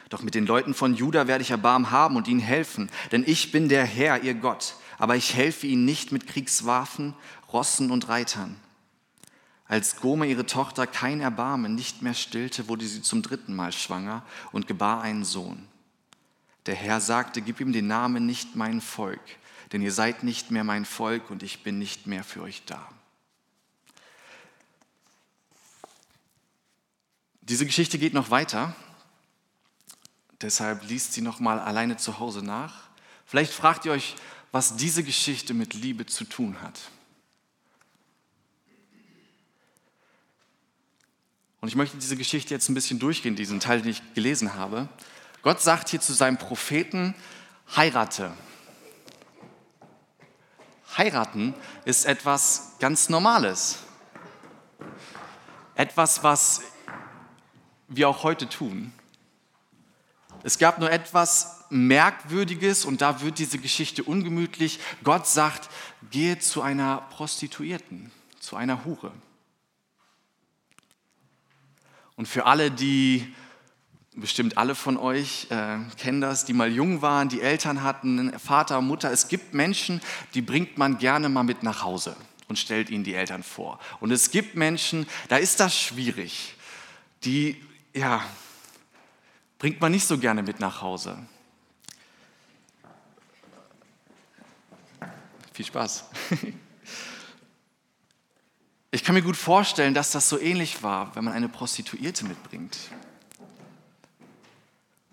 Doch 0.10 0.22
mit 0.22 0.36
den 0.36 0.46
Leuten 0.46 0.76
von 0.76 0.94
Juda 0.94 1.26
werde 1.26 1.42
ich 1.42 1.50
Erbarmen 1.50 1.90
haben 1.90 2.18
und 2.18 2.28
ihnen 2.28 2.40
helfen, 2.40 2.92
denn 3.12 3.24
ich 3.26 3.52
bin 3.52 3.68
der 3.68 3.84
Herr, 3.84 4.22
ihr 4.22 4.36
Gott 4.36 4.76
aber 5.02 5.16
ich 5.16 5.34
helfe 5.34 5.66
ihnen 5.66 5.84
nicht 5.84 6.12
mit 6.12 6.28
Kriegswaffen, 6.28 7.16
Rossen 7.52 7.90
und 7.90 8.08
Reitern. 8.08 8.56
Als 9.68 9.96
Gome 9.96 10.28
ihre 10.28 10.46
Tochter 10.46 10.86
kein 10.86 11.22
Erbarmen 11.22 11.74
nicht 11.74 12.04
mehr 12.04 12.14
stillte, 12.14 12.68
wurde 12.68 12.86
sie 12.86 13.02
zum 13.02 13.24
dritten 13.24 13.56
Mal 13.56 13.72
schwanger 13.72 14.24
und 14.52 14.68
gebar 14.68 15.02
einen 15.02 15.26
Sohn. 15.26 15.68
Der 16.68 16.76
Herr 16.76 17.02
sagte, 17.02 17.42
gib 17.42 17.60
ihm 17.60 17.74
den 17.74 17.88
Namen 17.88 18.28
nicht 18.28 18.56
mein 18.56 18.80
Volk, 18.80 19.20
denn 19.72 19.82
ihr 19.82 19.92
seid 19.92 20.24
nicht 20.24 20.52
mehr 20.52 20.64
mein 20.64 20.86
Volk 20.86 21.30
und 21.30 21.44
ich 21.44 21.64
bin 21.64 21.80
nicht 21.80 22.08
mehr 22.08 22.24
für 22.24 22.42
euch 22.42 22.64
da. 22.66 22.90
Diese 27.42 27.66
Geschichte 27.66 27.98
geht 27.98 28.14
noch 28.14 28.30
weiter, 28.30 28.76
deshalb 30.42 30.88
liest 30.88 31.14
sie 31.14 31.22
noch 31.22 31.40
mal 31.40 31.60
alleine 31.60 31.98
zu 31.98 32.20
Hause 32.20 32.44
nach. 32.44 32.90
Vielleicht 33.26 33.54
fragt 33.54 33.86
ihr 33.86 33.92
euch, 33.92 34.16
was 34.52 34.76
diese 34.76 35.04
Geschichte 35.04 35.54
mit 35.54 35.74
Liebe 35.74 36.06
zu 36.06 36.26
tun 36.26 36.62
hat. 36.62 36.80
Und 41.62 41.68
ich 41.68 41.76
möchte 41.76 41.98
diese 41.98 42.18
Geschichte 42.18 42.54
jetzt 42.54 42.70
ein 42.70 42.74
bisschen 42.74 43.00
durchgehen, 43.00 43.36
diesen 43.36 43.60
Teil, 43.60 43.82
den 43.82 43.92
ich 43.92 44.14
gelesen 44.14 44.56
habe. 44.56 44.90
Gott 45.44 45.62
sagt 45.62 45.90
hier 45.90 46.02
zu 46.02 46.12
seinem 46.14 46.38
Propheten, 46.38 47.14
heirate. 47.76 48.34
Heiraten 50.98 51.54
ist 51.86 52.06
etwas 52.06 52.74
ganz 52.80 53.10
Normales. 53.10 53.80
Etwas, 55.76 56.24
was 56.24 56.62
wir 57.88 58.10
auch 58.10 58.24
heute 58.24 58.48
tun. 58.50 58.94
Es 60.44 60.58
gab 60.58 60.80
nur 60.80 60.92
etwas 60.92 61.66
Merkwürdiges 61.70 62.86
und 62.86 63.02
da 63.02 63.22
wird 63.22 63.40
diese 63.40 63.58
Geschichte 63.58 64.04
ungemütlich. 64.04 64.80
Gott 65.04 65.28
sagt, 65.28 65.70
gehe 66.10 66.40
zu 66.40 66.62
einer 66.62 66.98
Prostituierten, 67.12 68.12
zu 68.40 68.56
einer 68.56 68.84
Hure. 68.84 69.14
Und 72.16 72.28
für 72.28 72.46
alle, 72.46 72.70
die, 72.70 73.34
bestimmt 74.16 74.58
alle 74.58 74.76
von 74.76 74.98
euch 74.98 75.48
äh, 75.50 75.78
kennen 75.98 76.22
das, 76.22 76.46
die 76.46 76.54
mal 76.54 76.72
jung 76.72 77.02
waren, 77.02 77.30
die 77.30 77.42
Eltern 77.42 77.82
hatten, 77.84 78.38
Vater, 78.40 78.82
Mutter, 78.82 79.12
es 79.12 79.28
gibt 79.28 79.54
Menschen, 79.54 80.02
die 80.34 80.42
bringt 80.42 80.78
man 80.78 80.98
gerne 80.98 81.30
mal 81.30 81.44
mit 81.44 81.64
nach 81.64 81.84
Hause 81.84 82.16
und 82.48 82.60
stellt 82.60 82.90
ihnen 82.90 83.04
die 83.04 83.14
Eltern 83.14 83.44
vor. 83.44 83.80
Und 84.00 84.12
es 84.12 84.32
gibt 84.32 84.56
Menschen, 84.56 85.08
da 85.30 85.38
ist 85.38 85.60
das 85.60 85.78
schwierig. 85.78 86.56
Die, 87.24 87.64
ja, 87.94 88.24
bringt 89.60 89.80
man 89.80 89.92
nicht 89.92 90.06
so 90.06 90.18
gerne 90.18 90.44
mit 90.44 90.60
nach 90.60 90.82
Hause. 90.82 91.18
Viel 95.54 95.66
Spaß. 95.66 96.06
Ich 98.94 99.06
kann 99.06 99.16
mir 99.16 99.22
gut 99.22 99.38
vorstellen, 99.38 99.94
dass 99.94 100.12
das 100.12 100.28
so 100.28 100.38
ähnlich 100.38 100.84
war, 100.84 101.16
wenn 101.16 101.24
man 101.24 101.34
eine 101.34 101.48
Prostituierte 101.48 102.26
mitbringt. 102.26 102.78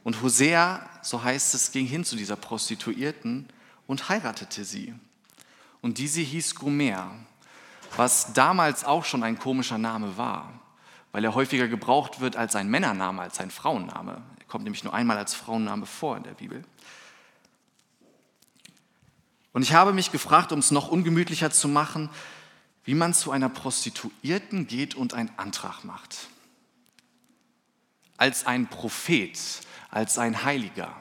Und 0.09 0.23
Hosea, 0.23 0.88
so 1.03 1.23
heißt 1.23 1.55
es, 1.55 1.71
ging 1.71 1.85
hin 1.85 2.03
zu 2.03 2.17
dieser 2.17 2.37
Prostituierten 2.37 3.47
und 3.87 4.09
heiratete 4.09 4.65
sie. 4.65 4.95
Und 5.83 5.99
diese 5.99 6.23
hieß 6.23 6.55
Gomer, 6.55 7.15
was 7.95 8.33
damals 8.33 8.85
auch 8.85 9.05
schon 9.05 9.23
ein 9.23 9.38
komischer 9.38 9.77
Name 9.77 10.17
war, 10.17 10.62
weil 11.12 11.27
er 11.27 11.35
häufiger 11.35 11.69
gebraucht 11.69 12.21
wird 12.21 12.37
als 12.37 12.57
ein 12.57 12.71
Männername, 12.71 13.21
als 13.21 13.38
ein 13.38 13.50
Frauenname. 13.50 14.23
Er 14.38 14.45
kommt 14.47 14.65
nämlich 14.65 14.83
nur 14.83 14.95
einmal 14.95 15.19
als 15.19 15.35
Frauenname 15.35 15.85
vor 15.85 16.17
in 16.17 16.23
der 16.23 16.33
Bibel. 16.33 16.65
Und 19.53 19.61
ich 19.61 19.75
habe 19.75 19.93
mich 19.93 20.11
gefragt, 20.11 20.53
um 20.53 20.61
es 20.61 20.71
noch 20.71 20.88
ungemütlicher 20.88 21.50
zu 21.50 21.69
machen, 21.69 22.09
wie 22.85 22.95
man 22.95 23.12
zu 23.12 23.31
einer 23.31 23.50
Prostituierten 23.50 24.69
geht 24.69 24.95
und 24.95 25.12
einen 25.12 25.33
Antrag 25.37 25.85
macht. 25.85 26.29
Als 28.17 28.47
ein 28.47 28.69
Prophet, 28.69 29.38
als 29.90 30.18
ein 30.18 30.45
Heiliger, 30.45 30.95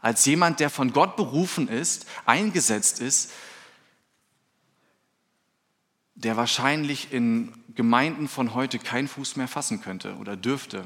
als 0.00 0.24
jemand, 0.24 0.60
der 0.60 0.70
von 0.70 0.92
Gott 0.92 1.16
berufen 1.16 1.68
ist, 1.68 2.06
eingesetzt 2.26 3.00
ist, 3.00 3.32
der 6.14 6.36
wahrscheinlich 6.36 7.12
in 7.12 7.52
Gemeinden 7.74 8.28
von 8.28 8.54
heute 8.54 8.78
keinen 8.78 9.08
Fuß 9.08 9.36
mehr 9.36 9.48
fassen 9.48 9.80
könnte 9.80 10.16
oder 10.16 10.36
dürfte, 10.36 10.84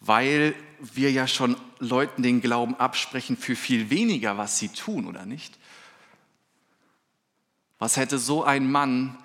weil 0.00 0.54
wir 0.80 1.12
ja 1.12 1.26
schon 1.28 1.56
Leuten 1.78 2.22
den 2.22 2.40
Glauben 2.40 2.74
absprechen 2.76 3.36
für 3.36 3.54
viel 3.54 3.90
weniger, 3.90 4.36
was 4.38 4.58
sie 4.58 4.68
tun, 4.68 5.06
oder 5.06 5.26
nicht? 5.26 5.58
Was 7.78 7.96
hätte 7.96 8.18
so 8.18 8.44
ein 8.44 8.70
Mann, 8.70 9.18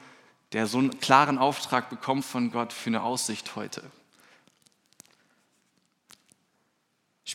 der 0.52 0.68
so 0.68 0.80
einen 0.80 1.00
klaren 1.00 1.38
Auftrag 1.38 1.90
bekommt 1.90 2.26
von 2.26 2.52
Gott, 2.52 2.74
für 2.74 2.90
eine 2.90 3.04
Aussicht 3.04 3.56
heute? 3.56 3.84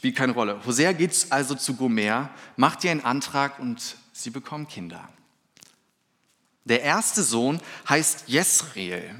Spielt 0.03 0.17
keine 0.17 0.33
Rolle. 0.33 0.61
Hosea 0.67 0.91
geht 0.91 1.29
also 1.31 1.55
zu 1.55 1.77
Gomer, 1.77 2.29
macht 2.57 2.83
ihr 2.83 2.91
einen 2.91 3.05
Antrag 3.05 3.61
und 3.61 3.97
sie 4.13 4.31
bekommen 4.31 4.67
Kinder. 4.67 5.09
Der 6.65 6.83
erste 6.83 7.23
Sohn 7.23 7.61
heißt 7.89 8.25
Jesreel. 8.27 9.15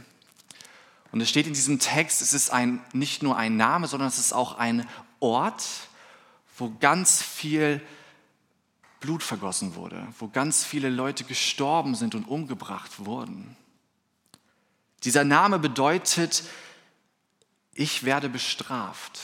Und 1.13 1.21
es 1.21 1.29
steht 1.29 1.47
in 1.47 1.55
diesem 1.55 1.79
Text, 1.79 2.21
es 2.21 2.33
ist 2.33 2.51
ein, 2.51 2.85
nicht 2.93 3.23
nur 3.23 3.37
ein 3.37 3.57
Name, 3.57 3.87
sondern 3.87 4.09
es 4.09 4.19
ist 4.19 4.33
auch 4.33 4.59
ein 4.59 4.85
Ort, 5.21 5.63
wo 6.59 6.75
ganz 6.81 7.23
viel 7.23 7.81
Blut 8.99 9.23
vergossen 9.23 9.77
wurde, 9.77 10.05
wo 10.19 10.27
ganz 10.27 10.65
viele 10.65 10.89
Leute 10.89 11.23
gestorben 11.23 11.95
sind 11.95 12.17
und 12.17 12.27
umgebracht 12.27 13.07
wurden. 13.07 13.57
Dieser 15.05 15.23
Name 15.23 15.61
bedeutet, 15.61 16.43
ich 17.73 18.03
werde 18.03 18.29
bestraft. 18.29 19.21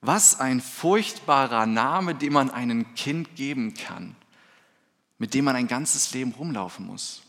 Was 0.00 0.38
ein 0.38 0.60
furchtbarer 0.60 1.66
Name, 1.66 2.14
den 2.14 2.32
man 2.32 2.50
einem 2.50 2.94
Kind 2.94 3.34
geben 3.36 3.74
kann, 3.74 4.14
mit 5.18 5.34
dem 5.34 5.44
man 5.44 5.56
ein 5.56 5.68
ganzes 5.68 6.12
Leben 6.12 6.32
rumlaufen 6.32 6.86
muss 6.86 7.22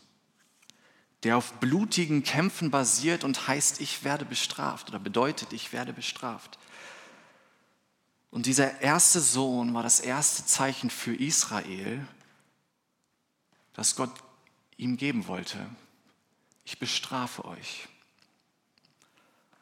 der 1.22 1.36
auf 1.36 1.52
blutigen 1.54 2.22
Kämpfen 2.22 2.70
basiert 2.70 3.24
und 3.24 3.46
heißt, 3.46 3.80
ich 3.80 4.04
werde 4.04 4.24
bestraft 4.24 4.88
oder 4.88 4.98
bedeutet, 4.98 5.52
ich 5.52 5.72
werde 5.72 5.92
bestraft. 5.92 6.58
Und 8.30 8.46
dieser 8.46 8.80
erste 8.80 9.20
Sohn 9.20 9.74
war 9.74 9.82
das 9.82 10.00
erste 10.00 10.46
Zeichen 10.46 10.88
für 10.88 11.14
Israel, 11.14 12.06
das 13.74 13.96
Gott 13.96 14.12
ihm 14.76 14.96
geben 14.96 15.26
wollte. 15.26 15.58
Ich 16.64 16.78
bestrafe 16.78 17.44
euch. 17.44 17.88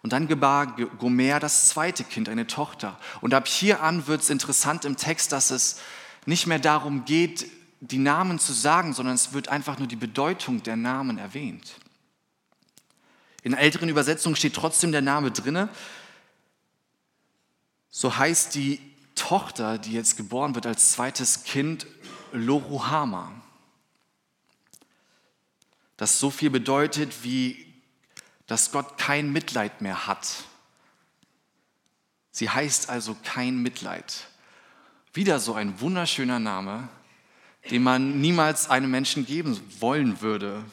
Und 0.03 0.13
dann 0.13 0.29
gebar 0.29 0.77
Gomer 0.99 1.41
das 1.41 1.69
zweite 1.69 2.05
Kind, 2.05 2.29
eine 2.29 2.47
Tochter. 2.47 2.99
Und 3.21 3.35
ab 3.35 3.49
hier 3.49 3.83
an 3.83 4.07
wird 4.07 4.23
es 4.23 4.31
interessant 4.31 4.85
im 4.85 4.97
Text, 4.97 5.33
dass 5.33 5.51
es 5.51 5.81
nicht 6.25 6.47
mehr 6.47 6.59
darum 6.59 7.05
geht, 7.05 7.47
die 7.81 7.99
Namen 7.99 8.39
zu 8.39 8.53
sagen, 8.53 8.93
sondern 8.93 9.15
es 9.15 9.33
wird 9.33 9.49
einfach 9.49 9.79
nur 9.79 9.89
die 9.89 9.97
Bedeutung 9.97 10.63
der 10.63 10.77
Namen 10.77 11.19
erwähnt. 11.19 11.75
In 13.43 13.55
älteren 13.55 13.89
Übersetzungen 13.89 14.37
steht 14.37 14.55
trotzdem 14.55 14.93
der 14.93 15.03
Name 15.03 15.31
drinne. 15.31 15.69
So 17.91 18.17
heißt 18.17 18.55
die 18.55 18.81
Tochter, 19.15 19.79
die 19.79 19.93
jetzt 19.93 20.17
geboren 20.17 20.55
wird 20.55 20.67
als 20.67 20.93
zweites 20.93 21.45
Kind, 21.45 21.87
Loruhama. 22.33 23.33
Das 25.97 26.19
so 26.19 26.31
viel 26.31 26.51
bedeutet 26.51 27.25
wie, 27.25 27.68
dass 28.49 28.73
Gott 28.73 28.99
kein 28.99 29.31
Mitleid 29.31 29.83
mehr 29.83 30.09
hat. 30.09 30.45
Sie 32.33 32.51
heißt 32.51 32.89
also 32.89 33.15
kein 33.23 33.63
Mitleid. 33.63 34.27
Wieder 35.13 35.39
so 35.39 35.55
ein 35.55 35.81
wunderschöner 35.81 36.39
Name, 36.39 36.89
den 37.71 37.83
man 37.83 38.21
niemals 38.21 38.71
einem 38.71 38.91
Menschen 38.91 39.27
geben 39.27 39.61
wollen 39.81 40.21
würde. 40.23 40.65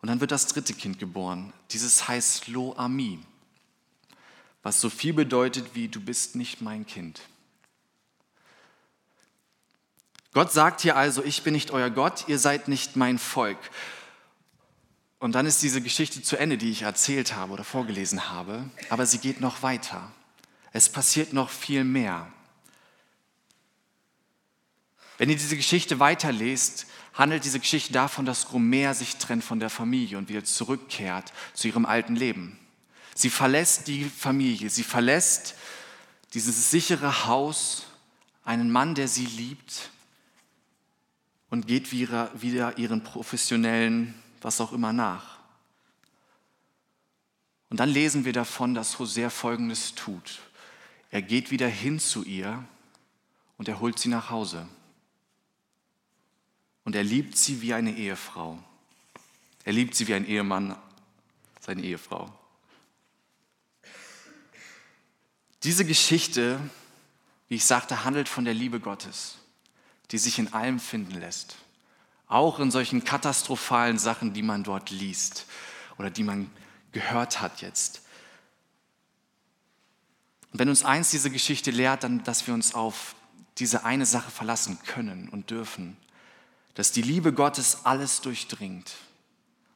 Und 0.00 0.08
dann 0.08 0.20
wird 0.20 0.30
das 0.30 0.46
dritte 0.46 0.74
Kind 0.74 1.00
geboren. 1.00 1.52
Dieses 1.72 2.06
heißt 2.06 2.46
Lo 2.46 2.76
Ami, 2.76 3.18
was 4.62 4.80
so 4.80 4.90
viel 4.90 5.12
bedeutet 5.12 5.74
wie 5.74 5.88
du 5.88 6.00
bist 6.00 6.36
nicht 6.36 6.60
mein 6.60 6.86
Kind. 6.86 7.20
Gott 10.36 10.52
sagt 10.52 10.82
hier 10.82 10.96
also, 10.96 11.24
ich 11.24 11.44
bin 11.44 11.54
nicht 11.54 11.70
euer 11.70 11.88
Gott, 11.88 12.28
ihr 12.28 12.38
seid 12.38 12.68
nicht 12.68 12.94
mein 12.94 13.18
Volk. 13.18 13.56
Und 15.18 15.32
dann 15.32 15.46
ist 15.46 15.62
diese 15.62 15.80
Geschichte 15.80 16.20
zu 16.20 16.36
Ende, 16.36 16.58
die 16.58 16.70
ich 16.70 16.82
erzählt 16.82 17.34
habe 17.34 17.54
oder 17.54 17.64
vorgelesen 17.64 18.28
habe, 18.28 18.68
aber 18.90 19.06
sie 19.06 19.16
geht 19.16 19.40
noch 19.40 19.62
weiter. 19.62 20.12
Es 20.74 20.90
passiert 20.90 21.32
noch 21.32 21.48
viel 21.48 21.84
mehr. 21.84 22.30
Wenn 25.16 25.30
ihr 25.30 25.36
diese 25.36 25.56
Geschichte 25.56 26.00
weiterlest, 26.00 26.84
handelt 27.14 27.46
diese 27.46 27.60
Geschichte 27.60 27.94
davon, 27.94 28.26
dass 28.26 28.48
Gomer 28.48 28.92
sich 28.92 29.16
trennt 29.16 29.42
von 29.42 29.58
der 29.58 29.70
Familie 29.70 30.18
und 30.18 30.28
wieder 30.28 30.44
zurückkehrt 30.44 31.32
zu 31.54 31.68
ihrem 31.68 31.86
alten 31.86 32.14
Leben. 32.14 32.58
Sie 33.14 33.30
verlässt 33.30 33.86
die 33.86 34.04
Familie, 34.04 34.68
sie 34.68 34.84
verlässt 34.84 35.54
dieses 36.34 36.70
sichere 36.70 37.24
Haus, 37.24 37.86
einen 38.44 38.70
Mann, 38.70 38.94
der 38.94 39.08
sie 39.08 39.24
liebt 39.24 39.88
und 41.50 41.66
geht 41.66 41.92
wieder, 41.92 42.78
ihren 42.78 43.02
professionellen, 43.02 44.14
was 44.40 44.60
auch 44.60 44.72
immer 44.72 44.92
nach. 44.92 45.38
Und 47.68 47.80
dann 47.80 47.88
lesen 47.88 48.24
wir 48.24 48.32
davon, 48.32 48.74
dass 48.74 48.98
Hosea 48.98 49.30
Folgendes 49.30 49.94
tut. 49.94 50.40
Er 51.10 51.22
geht 51.22 51.50
wieder 51.50 51.68
hin 51.68 51.98
zu 51.98 52.24
ihr 52.24 52.64
und 53.58 53.68
er 53.68 53.80
holt 53.80 53.98
sie 53.98 54.08
nach 54.08 54.30
Hause. 54.30 54.68
Und 56.84 56.94
er 56.94 57.04
liebt 57.04 57.36
sie 57.36 57.62
wie 57.62 57.74
eine 57.74 57.96
Ehefrau. 57.96 58.62
Er 59.64 59.72
liebt 59.72 59.94
sie 59.94 60.06
wie 60.06 60.14
ein 60.14 60.26
Ehemann, 60.26 60.76
seine 61.60 61.82
Ehefrau. 61.82 62.32
Diese 65.64 65.84
Geschichte, 65.84 66.60
wie 67.48 67.56
ich 67.56 67.64
sagte, 67.64 68.04
handelt 68.04 68.28
von 68.28 68.44
der 68.44 68.54
Liebe 68.54 68.78
Gottes, 68.78 69.38
die 70.10 70.18
sich 70.18 70.38
in 70.38 70.52
allem 70.52 70.80
finden 70.80 71.20
lässt. 71.20 71.56
Auch 72.28 72.58
in 72.58 72.70
solchen 72.70 73.04
katastrophalen 73.04 73.98
Sachen, 73.98 74.32
die 74.32 74.42
man 74.42 74.64
dort 74.64 74.90
liest 74.90 75.46
oder 75.98 76.10
die 76.10 76.24
man 76.24 76.50
gehört 76.92 77.40
hat 77.40 77.62
jetzt. 77.62 78.02
Und 80.52 80.60
wenn 80.60 80.68
uns 80.68 80.84
eins 80.84 81.10
diese 81.10 81.30
Geschichte 81.30 81.70
lehrt, 81.70 82.02
dann, 82.02 82.24
dass 82.24 82.46
wir 82.46 82.54
uns 82.54 82.74
auf 82.74 83.14
diese 83.58 83.84
eine 83.84 84.06
Sache 84.06 84.30
verlassen 84.30 84.78
können 84.84 85.28
und 85.28 85.50
dürfen 85.50 85.96
dass 86.76 86.92
die 86.92 87.02
Liebe 87.02 87.32
Gottes 87.32 87.84
alles 87.84 88.20
durchdringt, 88.20 88.96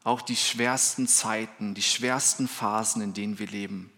auch 0.04 0.20
die 0.20 0.37
schwersten 0.37 1.08
Zeiten, 1.08 1.75
die 1.75 1.82
schwersten 1.82 2.46
Phasen, 2.46 3.00
in 3.00 3.14
denen 3.14 3.38
wir 3.38 3.46
leben. 3.46 3.90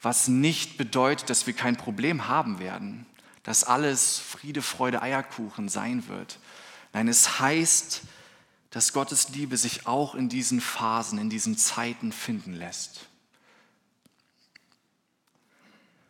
Was 0.00 0.26
nicht 0.26 0.76
bedeutet, 0.76 1.30
dass 1.30 1.46
wir 1.46 1.54
kein 1.54 1.76
Problem 1.76 2.26
haben 2.26 2.58
werden, 2.58 3.06
dass 3.42 3.64
alles 3.64 4.18
Friede, 4.18 4.62
Freude, 4.62 5.02
Eierkuchen 5.02 5.68
sein 5.68 6.08
wird. 6.08 6.38
Nein, 6.92 7.08
es 7.08 7.40
heißt, 7.40 8.02
dass 8.70 8.92
Gottes 8.92 9.30
Liebe 9.30 9.56
sich 9.56 9.86
auch 9.86 10.14
in 10.14 10.28
diesen 10.28 10.60
Phasen, 10.60 11.18
in 11.18 11.30
diesen 11.30 11.58
Zeiten 11.58 12.12
finden 12.12 12.54
lässt. 12.54 13.06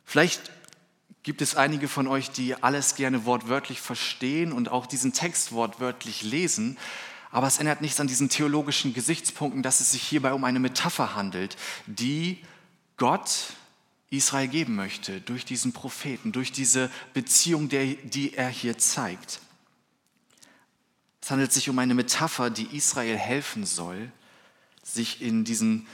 Vielleicht 0.05 0.51
gibt 1.23 1.41
es 1.41 1.55
einige 1.55 1.89
von 1.89 2.07
euch, 2.07 2.31
die 2.31 2.55
alles 2.63 2.95
gerne 2.97 3.25
wortwörtlich 3.25 3.81
verstehen 3.81 4.53
und 4.53 4.69
auch 4.69 4.87
diesen 4.87 5.13
Text 5.13 5.53
wortwörtlich 5.53 6.23
lesen. 6.23 6.77
Aber 7.31 7.47
es 7.47 7.59
ändert 7.59 7.81
nichts 7.81 7.99
an 7.99 8.09
diesen 8.09 8.29
theologischen 8.29 8.93
Gesichtspunkten, 8.93 9.63
dass 9.63 9.81
es 9.81 9.93
sich 9.93 10.03
hierbei 10.03 10.33
um 10.35 10.45
eine 10.45 10.61
Metapher 10.61 11.15
handelt, 11.15 11.57
die 11.87 12.45
Gott 12.99 13.55
Israel 14.13 14.49
geben 14.49 14.75
möchte 14.75 15.21
durch 15.21 15.45
diesen 15.45 15.73
Propheten, 15.73 16.33
durch 16.33 16.53
diese 16.53 16.91
Beziehung, 17.15 17.69
die 17.69 18.35
er 18.35 18.49
hier 18.49 18.77
zeigt. 18.77 19.41
Es 21.23 21.31
handelt 21.31 21.53
sich 21.53 21.69
um 21.71 21.79
eine 21.79 21.95
Metapher, 21.95 22.51
die 22.51 22.77
Israel 22.77 23.17
helfen 23.17 23.65
soll, 23.65 24.13
sich 24.83 25.23
in 25.23 25.45
diesen 25.45 25.87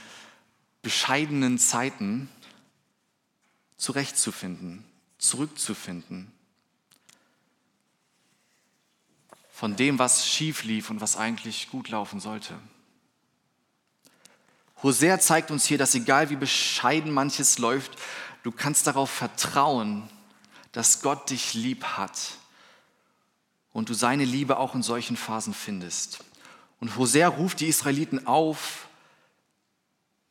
bescheidenen 0.81 1.59
Zeiten 1.59 2.29
zurechtzufinden, 3.77 4.83
zurückzufinden. 5.17 6.31
Von 9.51 9.75
dem, 9.75 9.99
was 9.99 10.27
schief 10.27 10.63
lief 10.63 10.89
und 10.89 10.99
was 10.99 11.15
eigentlich 11.15 11.69
gut 11.69 11.89
laufen 11.89 12.19
sollte. 12.19 12.59
Hosea 14.81 15.19
zeigt 15.19 15.51
uns 15.51 15.65
hier, 15.65 15.77
dass 15.77 15.95
egal 15.95 16.29
wie 16.29 16.35
bescheiden 16.35 17.11
manches 17.11 17.57
läuft, 17.57 17.97
du 18.43 18.51
kannst 18.51 18.87
darauf 18.87 19.09
vertrauen, 19.09 20.09
dass 20.71 21.01
Gott 21.01 21.29
dich 21.29 21.53
lieb 21.53 21.83
hat 21.83 22.19
und 23.73 23.89
du 23.89 23.93
seine 23.93 24.23
Liebe 24.23 24.57
auch 24.57 24.75
in 24.75 24.83
solchen 24.83 25.17
Phasen 25.17 25.53
findest. 25.53 26.23
Und 26.79 26.95
Hosea 26.95 27.27
ruft 27.27 27.59
die 27.59 27.67
Israeliten 27.67 28.25
auf, 28.27 28.87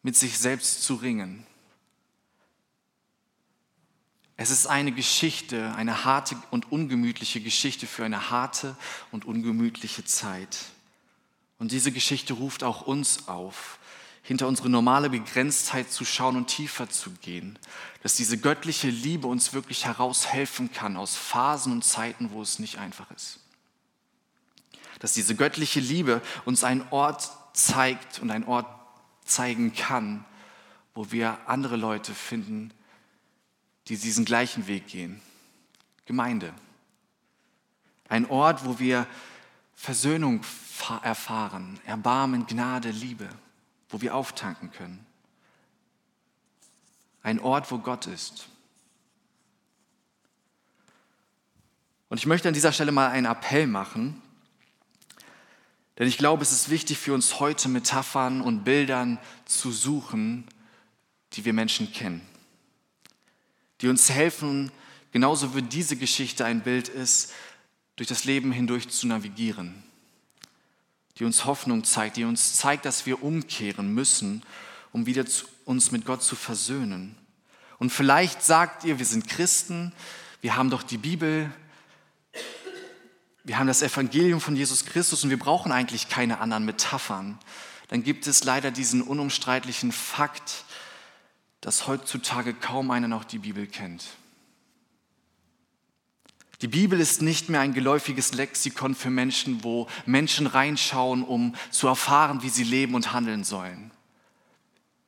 mit 0.02 0.16
sich 0.16 0.38
selbst 0.38 0.82
zu 0.82 0.94
ringen. 0.94 1.44
Es 4.36 4.50
ist 4.50 4.66
eine 4.66 4.92
Geschichte, 4.92 5.74
eine 5.74 6.04
harte 6.04 6.36
und 6.50 6.70
ungemütliche 6.70 7.40
Geschichte 7.40 7.86
für 7.86 8.04
eine 8.04 8.30
harte 8.30 8.76
und 9.10 9.24
ungemütliche 9.24 10.04
Zeit. 10.04 10.56
Und 11.58 11.72
diese 11.72 11.90
Geschichte 11.90 12.34
ruft 12.34 12.62
auch 12.62 12.82
uns 12.82 13.26
auf, 13.26 13.80
hinter 14.28 14.46
unsere 14.46 14.68
normale 14.68 15.08
Begrenztheit 15.08 15.90
zu 15.90 16.04
schauen 16.04 16.36
und 16.36 16.48
tiefer 16.48 16.90
zu 16.90 17.12
gehen. 17.22 17.58
Dass 18.02 18.14
diese 18.14 18.36
göttliche 18.36 18.90
Liebe 18.90 19.26
uns 19.26 19.54
wirklich 19.54 19.86
heraushelfen 19.86 20.70
kann 20.70 20.98
aus 20.98 21.16
Phasen 21.16 21.72
und 21.72 21.82
Zeiten, 21.82 22.30
wo 22.32 22.42
es 22.42 22.58
nicht 22.58 22.76
einfach 22.76 23.10
ist. 23.12 23.40
Dass 24.98 25.14
diese 25.14 25.34
göttliche 25.34 25.80
Liebe 25.80 26.20
uns 26.44 26.62
einen 26.62 26.84
Ort 26.90 27.30
zeigt 27.54 28.18
und 28.18 28.30
einen 28.30 28.44
Ort 28.44 28.66
zeigen 29.24 29.74
kann, 29.74 30.26
wo 30.92 31.10
wir 31.10 31.38
andere 31.46 31.76
Leute 31.76 32.12
finden, 32.12 32.70
die 33.86 33.96
diesen 33.96 34.26
gleichen 34.26 34.66
Weg 34.66 34.88
gehen. 34.88 35.22
Gemeinde. 36.04 36.52
Ein 38.10 38.28
Ort, 38.28 38.66
wo 38.66 38.78
wir 38.78 39.06
Versöhnung 39.74 40.42
erfahren, 41.02 41.80
Erbarmen, 41.86 42.46
Gnade, 42.46 42.90
Liebe, 42.90 43.30
wo 43.88 44.00
wir 44.00 44.14
auftanken 44.14 44.70
können. 44.70 45.04
Ein 47.22 47.40
Ort, 47.40 47.70
wo 47.70 47.78
Gott 47.78 48.06
ist. 48.06 48.48
Und 52.08 52.18
ich 52.18 52.26
möchte 52.26 52.48
an 52.48 52.54
dieser 52.54 52.72
Stelle 52.72 52.92
mal 52.92 53.08
einen 53.08 53.26
Appell 53.26 53.66
machen, 53.66 54.22
denn 55.98 56.06
ich 56.06 56.16
glaube, 56.16 56.42
es 56.42 56.52
ist 56.52 56.70
wichtig 56.70 56.96
für 56.96 57.12
uns 57.12 57.40
heute 57.40 57.68
Metaphern 57.68 58.40
und 58.40 58.64
Bildern 58.64 59.18
zu 59.46 59.72
suchen, 59.72 60.46
die 61.32 61.44
wir 61.44 61.52
Menschen 61.52 61.92
kennen 61.92 62.26
die 63.80 63.88
uns 63.88 64.10
helfen, 64.10 64.70
genauso 65.12 65.54
wie 65.54 65.62
diese 65.62 65.96
Geschichte 65.96 66.44
ein 66.44 66.62
Bild 66.62 66.88
ist, 66.88 67.32
durch 67.96 68.08
das 68.08 68.24
Leben 68.24 68.52
hindurch 68.52 68.88
zu 68.88 69.06
navigieren, 69.06 69.82
die 71.18 71.24
uns 71.24 71.44
Hoffnung 71.44 71.84
zeigt, 71.84 72.16
die 72.16 72.24
uns 72.24 72.54
zeigt, 72.54 72.84
dass 72.84 73.06
wir 73.06 73.22
umkehren 73.22 73.92
müssen, 73.92 74.42
um 74.92 75.06
wieder 75.06 75.24
uns 75.64 75.90
mit 75.90 76.04
Gott 76.04 76.22
zu 76.22 76.36
versöhnen. 76.36 77.16
Und 77.78 77.90
vielleicht 77.90 78.42
sagt 78.42 78.84
ihr, 78.84 78.98
wir 78.98 79.06
sind 79.06 79.28
Christen, 79.28 79.92
wir 80.40 80.56
haben 80.56 80.70
doch 80.70 80.82
die 80.82 80.98
Bibel, 80.98 81.50
wir 83.44 83.58
haben 83.58 83.66
das 83.66 83.82
Evangelium 83.82 84.40
von 84.40 84.56
Jesus 84.56 84.84
Christus 84.84 85.24
und 85.24 85.30
wir 85.30 85.38
brauchen 85.38 85.72
eigentlich 85.72 86.08
keine 86.08 86.38
anderen 86.38 86.64
Metaphern. 86.64 87.38
Dann 87.88 88.02
gibt 88.02 88.26
es 88.26 88.44
leider 88.44 88.70
diesen 88.70 89.02
unumstreitlichen 89.02 89.90
Fakt, 89.90 90.64
dass 91.60 91.86
heutzutage 91.86 92.54
kaum 92.54 92.90
einer 92.90 93.08
noch 93.08 93.24
die 93.24 93.38
Bibel 93.38 93.66
kennt. 93.66 94.04
Die 96.60 96.68
Bibel 96.68 96.98
ist 96.98 97.22
nicht 97.22 97.48
mehr 97.48 97.60
ein 97.60 97.74
geläufiges 97.74 98.32
Lexikon 98.32 98.94
für 98.94 99.10
Menschen, 99.10 99.62
wo 99.62 99.86
Menschen 100.06 100.46
reinschauen, 100.46 101.22
um 101.22 101.54
zu 101.70 101.86
erfahren, 101.86 102.42
wie 102.42 102.48
sie 102.48 102.64
leben 102.64 102.94
und 102.94 103.12
handeln 103.12 103.44
sollen. 103.44 103.90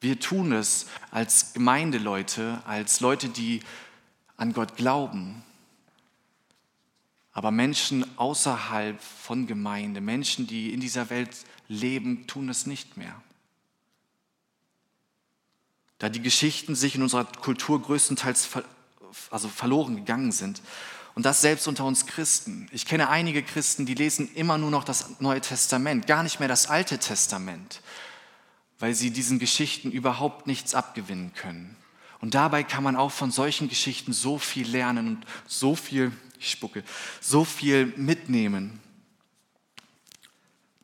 Wir 0.00 0.18
tun 0.20 0.52
es 0.52 0.86
als 1.10 1.52
Gemeindeleute, 1.52 2.62
als 2.66 3.00
Leute, 3.00 3.28
die 3.28 3.60
an 4.36 4.52
Gott 4.52 4.76
glauben. 4.76 5.44
Aber 7.32 7.50
Menschen 7.50 8.06
außerhalb 8.16 9.00
von 9.02 9.46
Gemeinde, 9.46 10.00
Menschen, 10.00 10.46
die 10.46 10.72
in 10.72 10.80
dieser 10.80 11.10
Welt 11.10 11.36
leben, 11.68 12.26
tun 12.26 12.48
es 12.48 12.66
nicht 12.66 12.96
mehr. 12.96 13.20
da 16.00 16.08
die 16.08 16.22
Geschichten 16.22 16.74
sich 16.74 16.96
in 16.96 17.02
unserer 17.02 17.24
Kultur 17.24 17.80
größtenteils 17.80 18.46
ver 18.46 18.64
also 19.30 19.48
verloren 19.48 19.96
gegangen 19.96 20.30
sind. 20.30 20.62
Und 21.20 21.24
das 21.24 21.42
selbst 21.42 21.68
unter 21.68 21.84
uns 21.84 22.06
Christen. 22.06 22.66
Ich 22.72 22.86
kenne 22.86 23.10
einige 23.10 23.42
Christen, 23.42 23.84
die 23.84 23.92
lesen 23.92 24.34
immer 24.36 24.56
nur 24.56 24.70
noch 24.70 24.84
das 24.84 25.20
Neue 25.20 25.42
Testament, 25.42 26.06
gar 26.06 26.22
nicht 26.22 26.40
mehr 26.40 26.48
das 26.48 26.66
Alte 26.66 26.96
Testament, 26.96 27.82
weil 28.78 28.94
sie 28.94 29.10
diesen 29.10 29.38
Geschichten 29.38 29.90
überhaupt 29.90 30.46
nichts 30.46 30.74
abgewinnen 30.74 31.34
können. 31.34 31.76
Und 32.20 32.32
dabei 32.32 32.62
kann 32.62 32.82
man 32.82 32.96
auch 32.96 33.12
von 33.12 33.30
solchen 33.30 33.68
Geschichten 33.68 34.14
so 34.14 34.38
viel 34.38 34.66
lernen 34.66 35.08
und 35.08 35.26
so 35.46 35.76
viel, 35.76 36.10
ich 36.38 36.52
spucke, 36.52 36.82
so 37.20 37.44
viel 37.44 37.92
mitnehmen. 37.98 38.80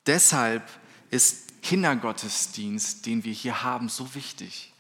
Deshalb 0.05 0.69
ist 1.09 1.63
Kindergottesdienst, 1.63 3.07
den 3.07 3.25
wir 3.25 3.33
hier 3.33 3.63
haben, 3.63 3.89
so 3.89 4.15
wichtig 4.15 4.75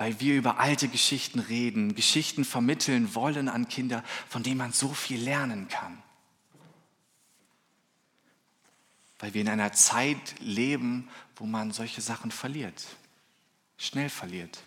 weil 0.00 0.18
wir 0.18 0.34
über 0.34 0.58
alte 0.58 0.88
Geschichten 0.88 1.40
reden, 1.40 1.94
Geschichten 1.94 2.46
vermitteln 2.46 3.14
wollen 3.14 3.50
an 3.50 3.68
Kinder, 3.68 4.02
von 4.30 4.42
denen 4.42 4.56
man 4.56 4.72
so 4.72 4.94
viel 4.94 5.20
lernen 5.22 5.68
kann. 5.68 6.02
Weil 9.18 9.34
wir 9.34 9.42
in 9.42 9.48
einer 9.50 9.74
Zeit 9.74 10.40
leben, 10.40 11.10
wo 11.36 11.44
man 11.44 11.70
solche 11.70 12.00
Sachen 12.00 12.30
verliert, 12.30 12.82
schnell 13.76 14.08
verliert. 14.08 14.62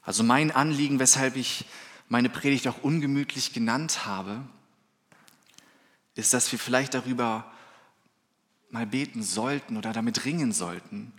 Also 0.00 0.22
mein 0.22 0.52
Anliegen, 0.52 1.00
weshalb 1.00 1.34
ich 1.34 1.64
meine 2.08 2.28
Predigt 2.28 2.68
auch 2.68 2.84
ungemütlich 2.84 3.52
genannt 3.52 4.06
habe, 4.06 4.44
ist, 6.14 6.32
dass 6.32 6.52
wir 6.52 6.60
vielleicht 6.60 6.94
darüber 6.94 7.52
mal 8.70 8.86
beten 8.86 9.24
sollten 9.24 9.76
oder 9.76 9.92
damit 9.92 10.24
ringen 10.24 10.52
sollten, 10.52 11.12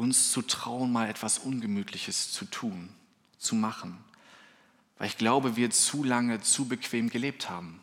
uns 0.00 0.32
zu 0.32 0.40
trauen, 0.40 0.90
mal 0.90 1.10
etwas 1.10 1.38
Ungemütliches 1.38 2.32
zu 2.32 2.46
tun, 2.46 2.88
zu 3.38 3.54
machen. 3.54 4.02
Weil 4.96 5.08
ich 5.08 5.18
glaube, 5.18 5.56
wir 5.56 5.70
zu 5.70 6.02
lange 6.02 6.40
zu 6.40 6.66
bequem 6.66 7.10
gelebt 7.10 7.50
haben. 7.50 7.82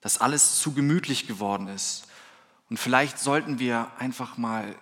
Dass 0.00 0.16
alles 0.16 0.58
zu 0.58 0.72
gemütlich 0.72 1.26
geworden 1.26 1.68
ist. 1.68 2.04
Und 2.70 2.78
vielleicht 2.78 3.18
sollten 3.18 3.58
wir 3.58 3.92
einfach 3.98 4.38
mal 4.38 4.74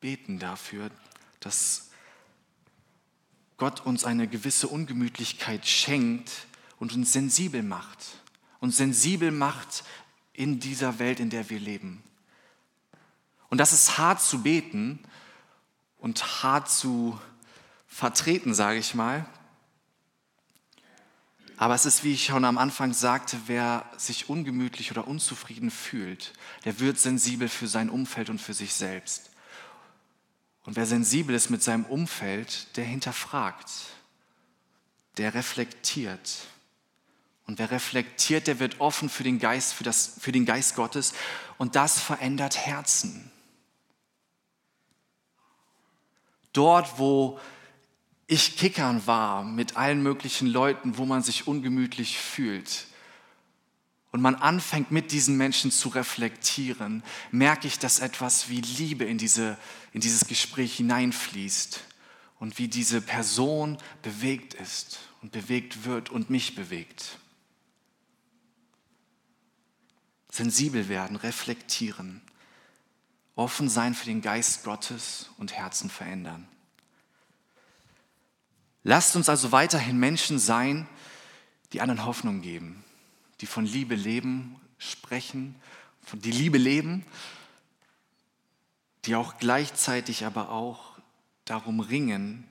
beten 0.00 0.40
dafür, 0.40 0.90
dass 1.38 1.90
Gott 3.58 3.86
uns 3.86 4.02
eine 4.02 4.26
gewisse 4.26 4.66
Ungemütlichkeit 4.66 5.68
schenkt 5.68 6.32
und 6.80 6.92
uns 6.94 7.12
sensibel 7.12 7.62
macht. 7.62 8.04
Uns 8.58 8.76
sensibel 8.76 9.30
macht 9.30 9.84
in 10.32 10.58
dieser 10.58 10.98
Welt, 10.98 11.20
in 11.20 11.30
der 11.30 11.48
wir 11.48 11.60
leben. 11.60 12.02
Und 13.56 13.58
das 13.58 13.72
ist 13.72 13.96
hart 13.96 14.20
zu 14.20 14.42
beten 14.42 14.98
und 15.96 16.42
hart 16.42 16.70
zu 16.70 17.18
vertreten, 17.86 18.52
sage 18.52 18.78
ich 18.78 18.94
mal. 18.94 19.24
Aber 21.56 21.74
es 21.74 21.86
ist, 21.86 22.04
wie 22.04 22.12
ich 22.12 22.26
schon 22.26 22.44
am 22.44 22.58
Anfang 22.58 22.92
sagte, 22.92 23.38
wer 23.46 23.90
sich 23.96 24.28
ungemütlich 24.28 24.90
oder 24.90 25.08
unzufrieden 25.08 25.70
fühlt, 25.70 26.34
der 26.66 26.80
wird 26.80 26.98
sensibel 26.98 27.48
für 27.48 27.66
sein 27.66 27.88
Umfeld 27.88 28.28
und 28.28 28.42
für 28.42 28.52
sich 28.52 28.74
selbst. 28.74 29.30
Und 30.64 30.76
wer 30.76 30.84
sensibel 30.84 31.34
ist 31.34 31.48
mit 31.48 31.62
seinem 31.62 31.86
Umfeld, 31.86 32.76
der 32.76 32.84
hinterfragt, 32.84 33.70
der 35.16 35.32
reflektiert. 35.32 36.40
Und 37.46 37.58
wer 37.58 37.70
reflektiert, 37.70 38.48
der 38.48 38.58
wird 38.58 38.82
offen 38.82 39.08
für 39.08 39.24
den 39.24 39.38
Geist, 39.38 39.72
für, 39.72 39.84
das, 39.84 40.12
für 40.20 40.32
den 40.32 40.44
Geist 40.44 40.76
Gottes. 40.76 41.14
Und 41.56 41.74
das 41.74 41.98
verändert 41.98 42.58
Herzen. 42.58 43.32
Dort, 46.56 46.98
wo 46.98 47.38
ich 48.26 48.56
kickern 48.56 49.06
war 49.06 49.44
mit 49.44 49.76
allen 49.76 50.02
möglichen 50.02 50.46
Leuten, 50.46 50.96
wo 50.96 51.04
man 51.04 51.22
sich 51.22 51.46
ungemütlich 51.46 52.18
fühlt 52.18 52.86
und 54.10 54.22
man 54.22 54.36
anfängt 54.36 54.90
mit 54.90 55.12
diesen 55.12 55.36
Menschen 55.36 55.70
zu 55.70 55.90
reflektieren, 55.90 57.02
merke 57.30 57.66
ich, 57.68 57.78
dass 57.78 57.98
etwas 57.98 58.48
wie 58.48 58.62
Liebe 58.62 59.04
in, 59.04 59.18
diese, 59.18 59.58
in 59.92 60.00
dieses 60.00 60.26
Gespräch 60.26 60.76
hineinfließt 60.76 61.84
und 62.38 62.58
wie 62.58 62.68
diese 62.68 63.02
Person 63.02 63.76
bewegt 64.00 64.54
ist 64.54 65.00
und 65.20 65.32
bewegt 65.32 65.84
wird 65.84 66.08
und 66.08 66.30
mich 66.30 66.54
bewegt. 66.54 67.18
Sensibel 70.30 70.88
werden, 70.88 71.16
reflektieren 71.16 72.22
offen 73.36 73.68
sein 73.68 73.94
für 73.94 74.06
den 74.06 74.22
Geist 74.22 74.64
Gottes 74.64 75.30
und 75.36 75.52
Herzen 75.52 75.90
verändern. 75.90 76.48
Lasst 78.82 79.14
uns 79.14 79.28
also 79.28 79.52
weiterhin 79.52 79.98
Menschen 79.98 80.38
sein, 80.38 80.88
die 81.72 81.80
anderen 81.80 82.06
Hoffnung 82.06 82.40
geben, 82.40 82.82
die 83.40 83.46
von 83.46 83.66
Liebe 83.66 83.94
leben, 83.94 84.56
sprechen, 84.78 85.54
die 86.12 86.30
Liebe 86.30 86.56
leben, 86.56 87.04
die 89.04 89.14
auch 89.16 89.38
gleichzeitig 89.38 90.24
aber 90.24 90.50
auch 90.50 90.98
darum 91.44 91.80
ringen, 91.80 92.48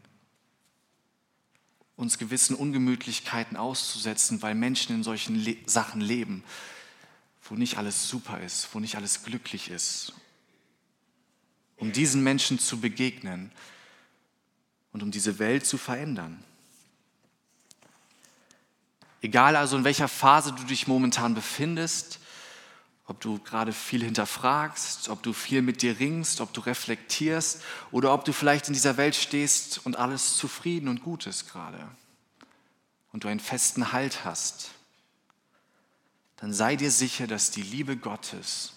uns 1.95 2.17
gewissen 2.17 2.55
Ungemütlichkeiten 2.55 3.57
auszusetzen, 3.57 4.41
weil 4.41 4.53
Menschen 4.53 4.95
in 4.95 5.03
solchen 5.03 5.35
Le 5.35 5.57
Sachen 5.65 6.01
leben, 6.01 6.43
wo 7.43 7.55
nicht 7.55 7.77
alles 7.77 8.09
super 8.09 8.39
ist, 8.41 8.67
wo 8.73 8.79
nicht 8.79 8.97
alles 8.97 9.23
glücklich 9.23 9.69
ist 9.69 10.13
um 11.77 11.91
diesen 11.91 12.23
Menschen 12.23 12.59
zu 12.59 12.79
begegnen 12.79 13.51
und 14.93 15.03
um 15.03 15.11
diese 15.11 15.39
Welt 15.39 15.65
zu 15.65 15.77
verändern. 15.77 16.43
Egal 19.21 19.55
also, 19.55 19.75
in 19.77 19.83
welcher 19.83 20.07
Phase 20.07 20.53
du 20.53 20.63
dich 20.63 20.87
momentan 20.87 21.33
befindest, 21.33 22.19
ob 23.07 23.19
du 23.21 23.39
gerade 23.39 23.73
viel 23.73 24.03
hinterfragst, 24.03 25.09
ob 25.09 25.21
du 25.21 25.33
viel 25.33 25.61
mit 25.61 25.81
dir 25.81 25.99
ringst, 25.99 26.41
ob 26.41 26.53
du 26.53 26.61
reflektierst 26.61 27.61
oder 27.91 28.13
ob 28.13 28.25
du 28.25 28.33
vielleicht 28.33 28.67
in 28.67 28.73
dieser 28.73 28.97
Welt 28.97 29.15
stehst 29.15 29.85
und 29.85 29.95
alles 29.95 30.37
zufrieden 30.37 30.87
und 30.87 31.03
gut 31.03 31.27
ist 31.27 31.51
gerade 31.51 31.87
und 33.11 33.23
du 33.23 33.27
einen 33.27 33.39
festen 33.39 33.91
Halt 33.91 34.25
hast, 34.25 34.71
dann 36.37 36.53
sei 36.53 36.75
dir 36.75 36.91
sicher, 36.91 37.27
dass 37.27 37.51
die 37.51 37.61
Liebe 37.61 37.97
Gottes 37.97 38.74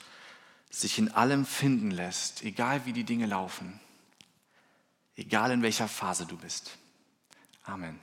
sich 0.81 0.99
in 0.99 1.11
allem 1.13 1.45
finden 1.45 1.91
lässt, 1.91 2.43
egal 2.43 2.87
wie 2.87 2.93
die 2.93 3.05
Dinge 3.05 3.27
laufen, 3.27 3.81
egal 5.17 5.51
in 5.51 5.63
welcher 5.63 5.89
Phase 5.89 6.27
du 6.27 6.37
bist. 6.37 6.79
Amen. 7.65 7.99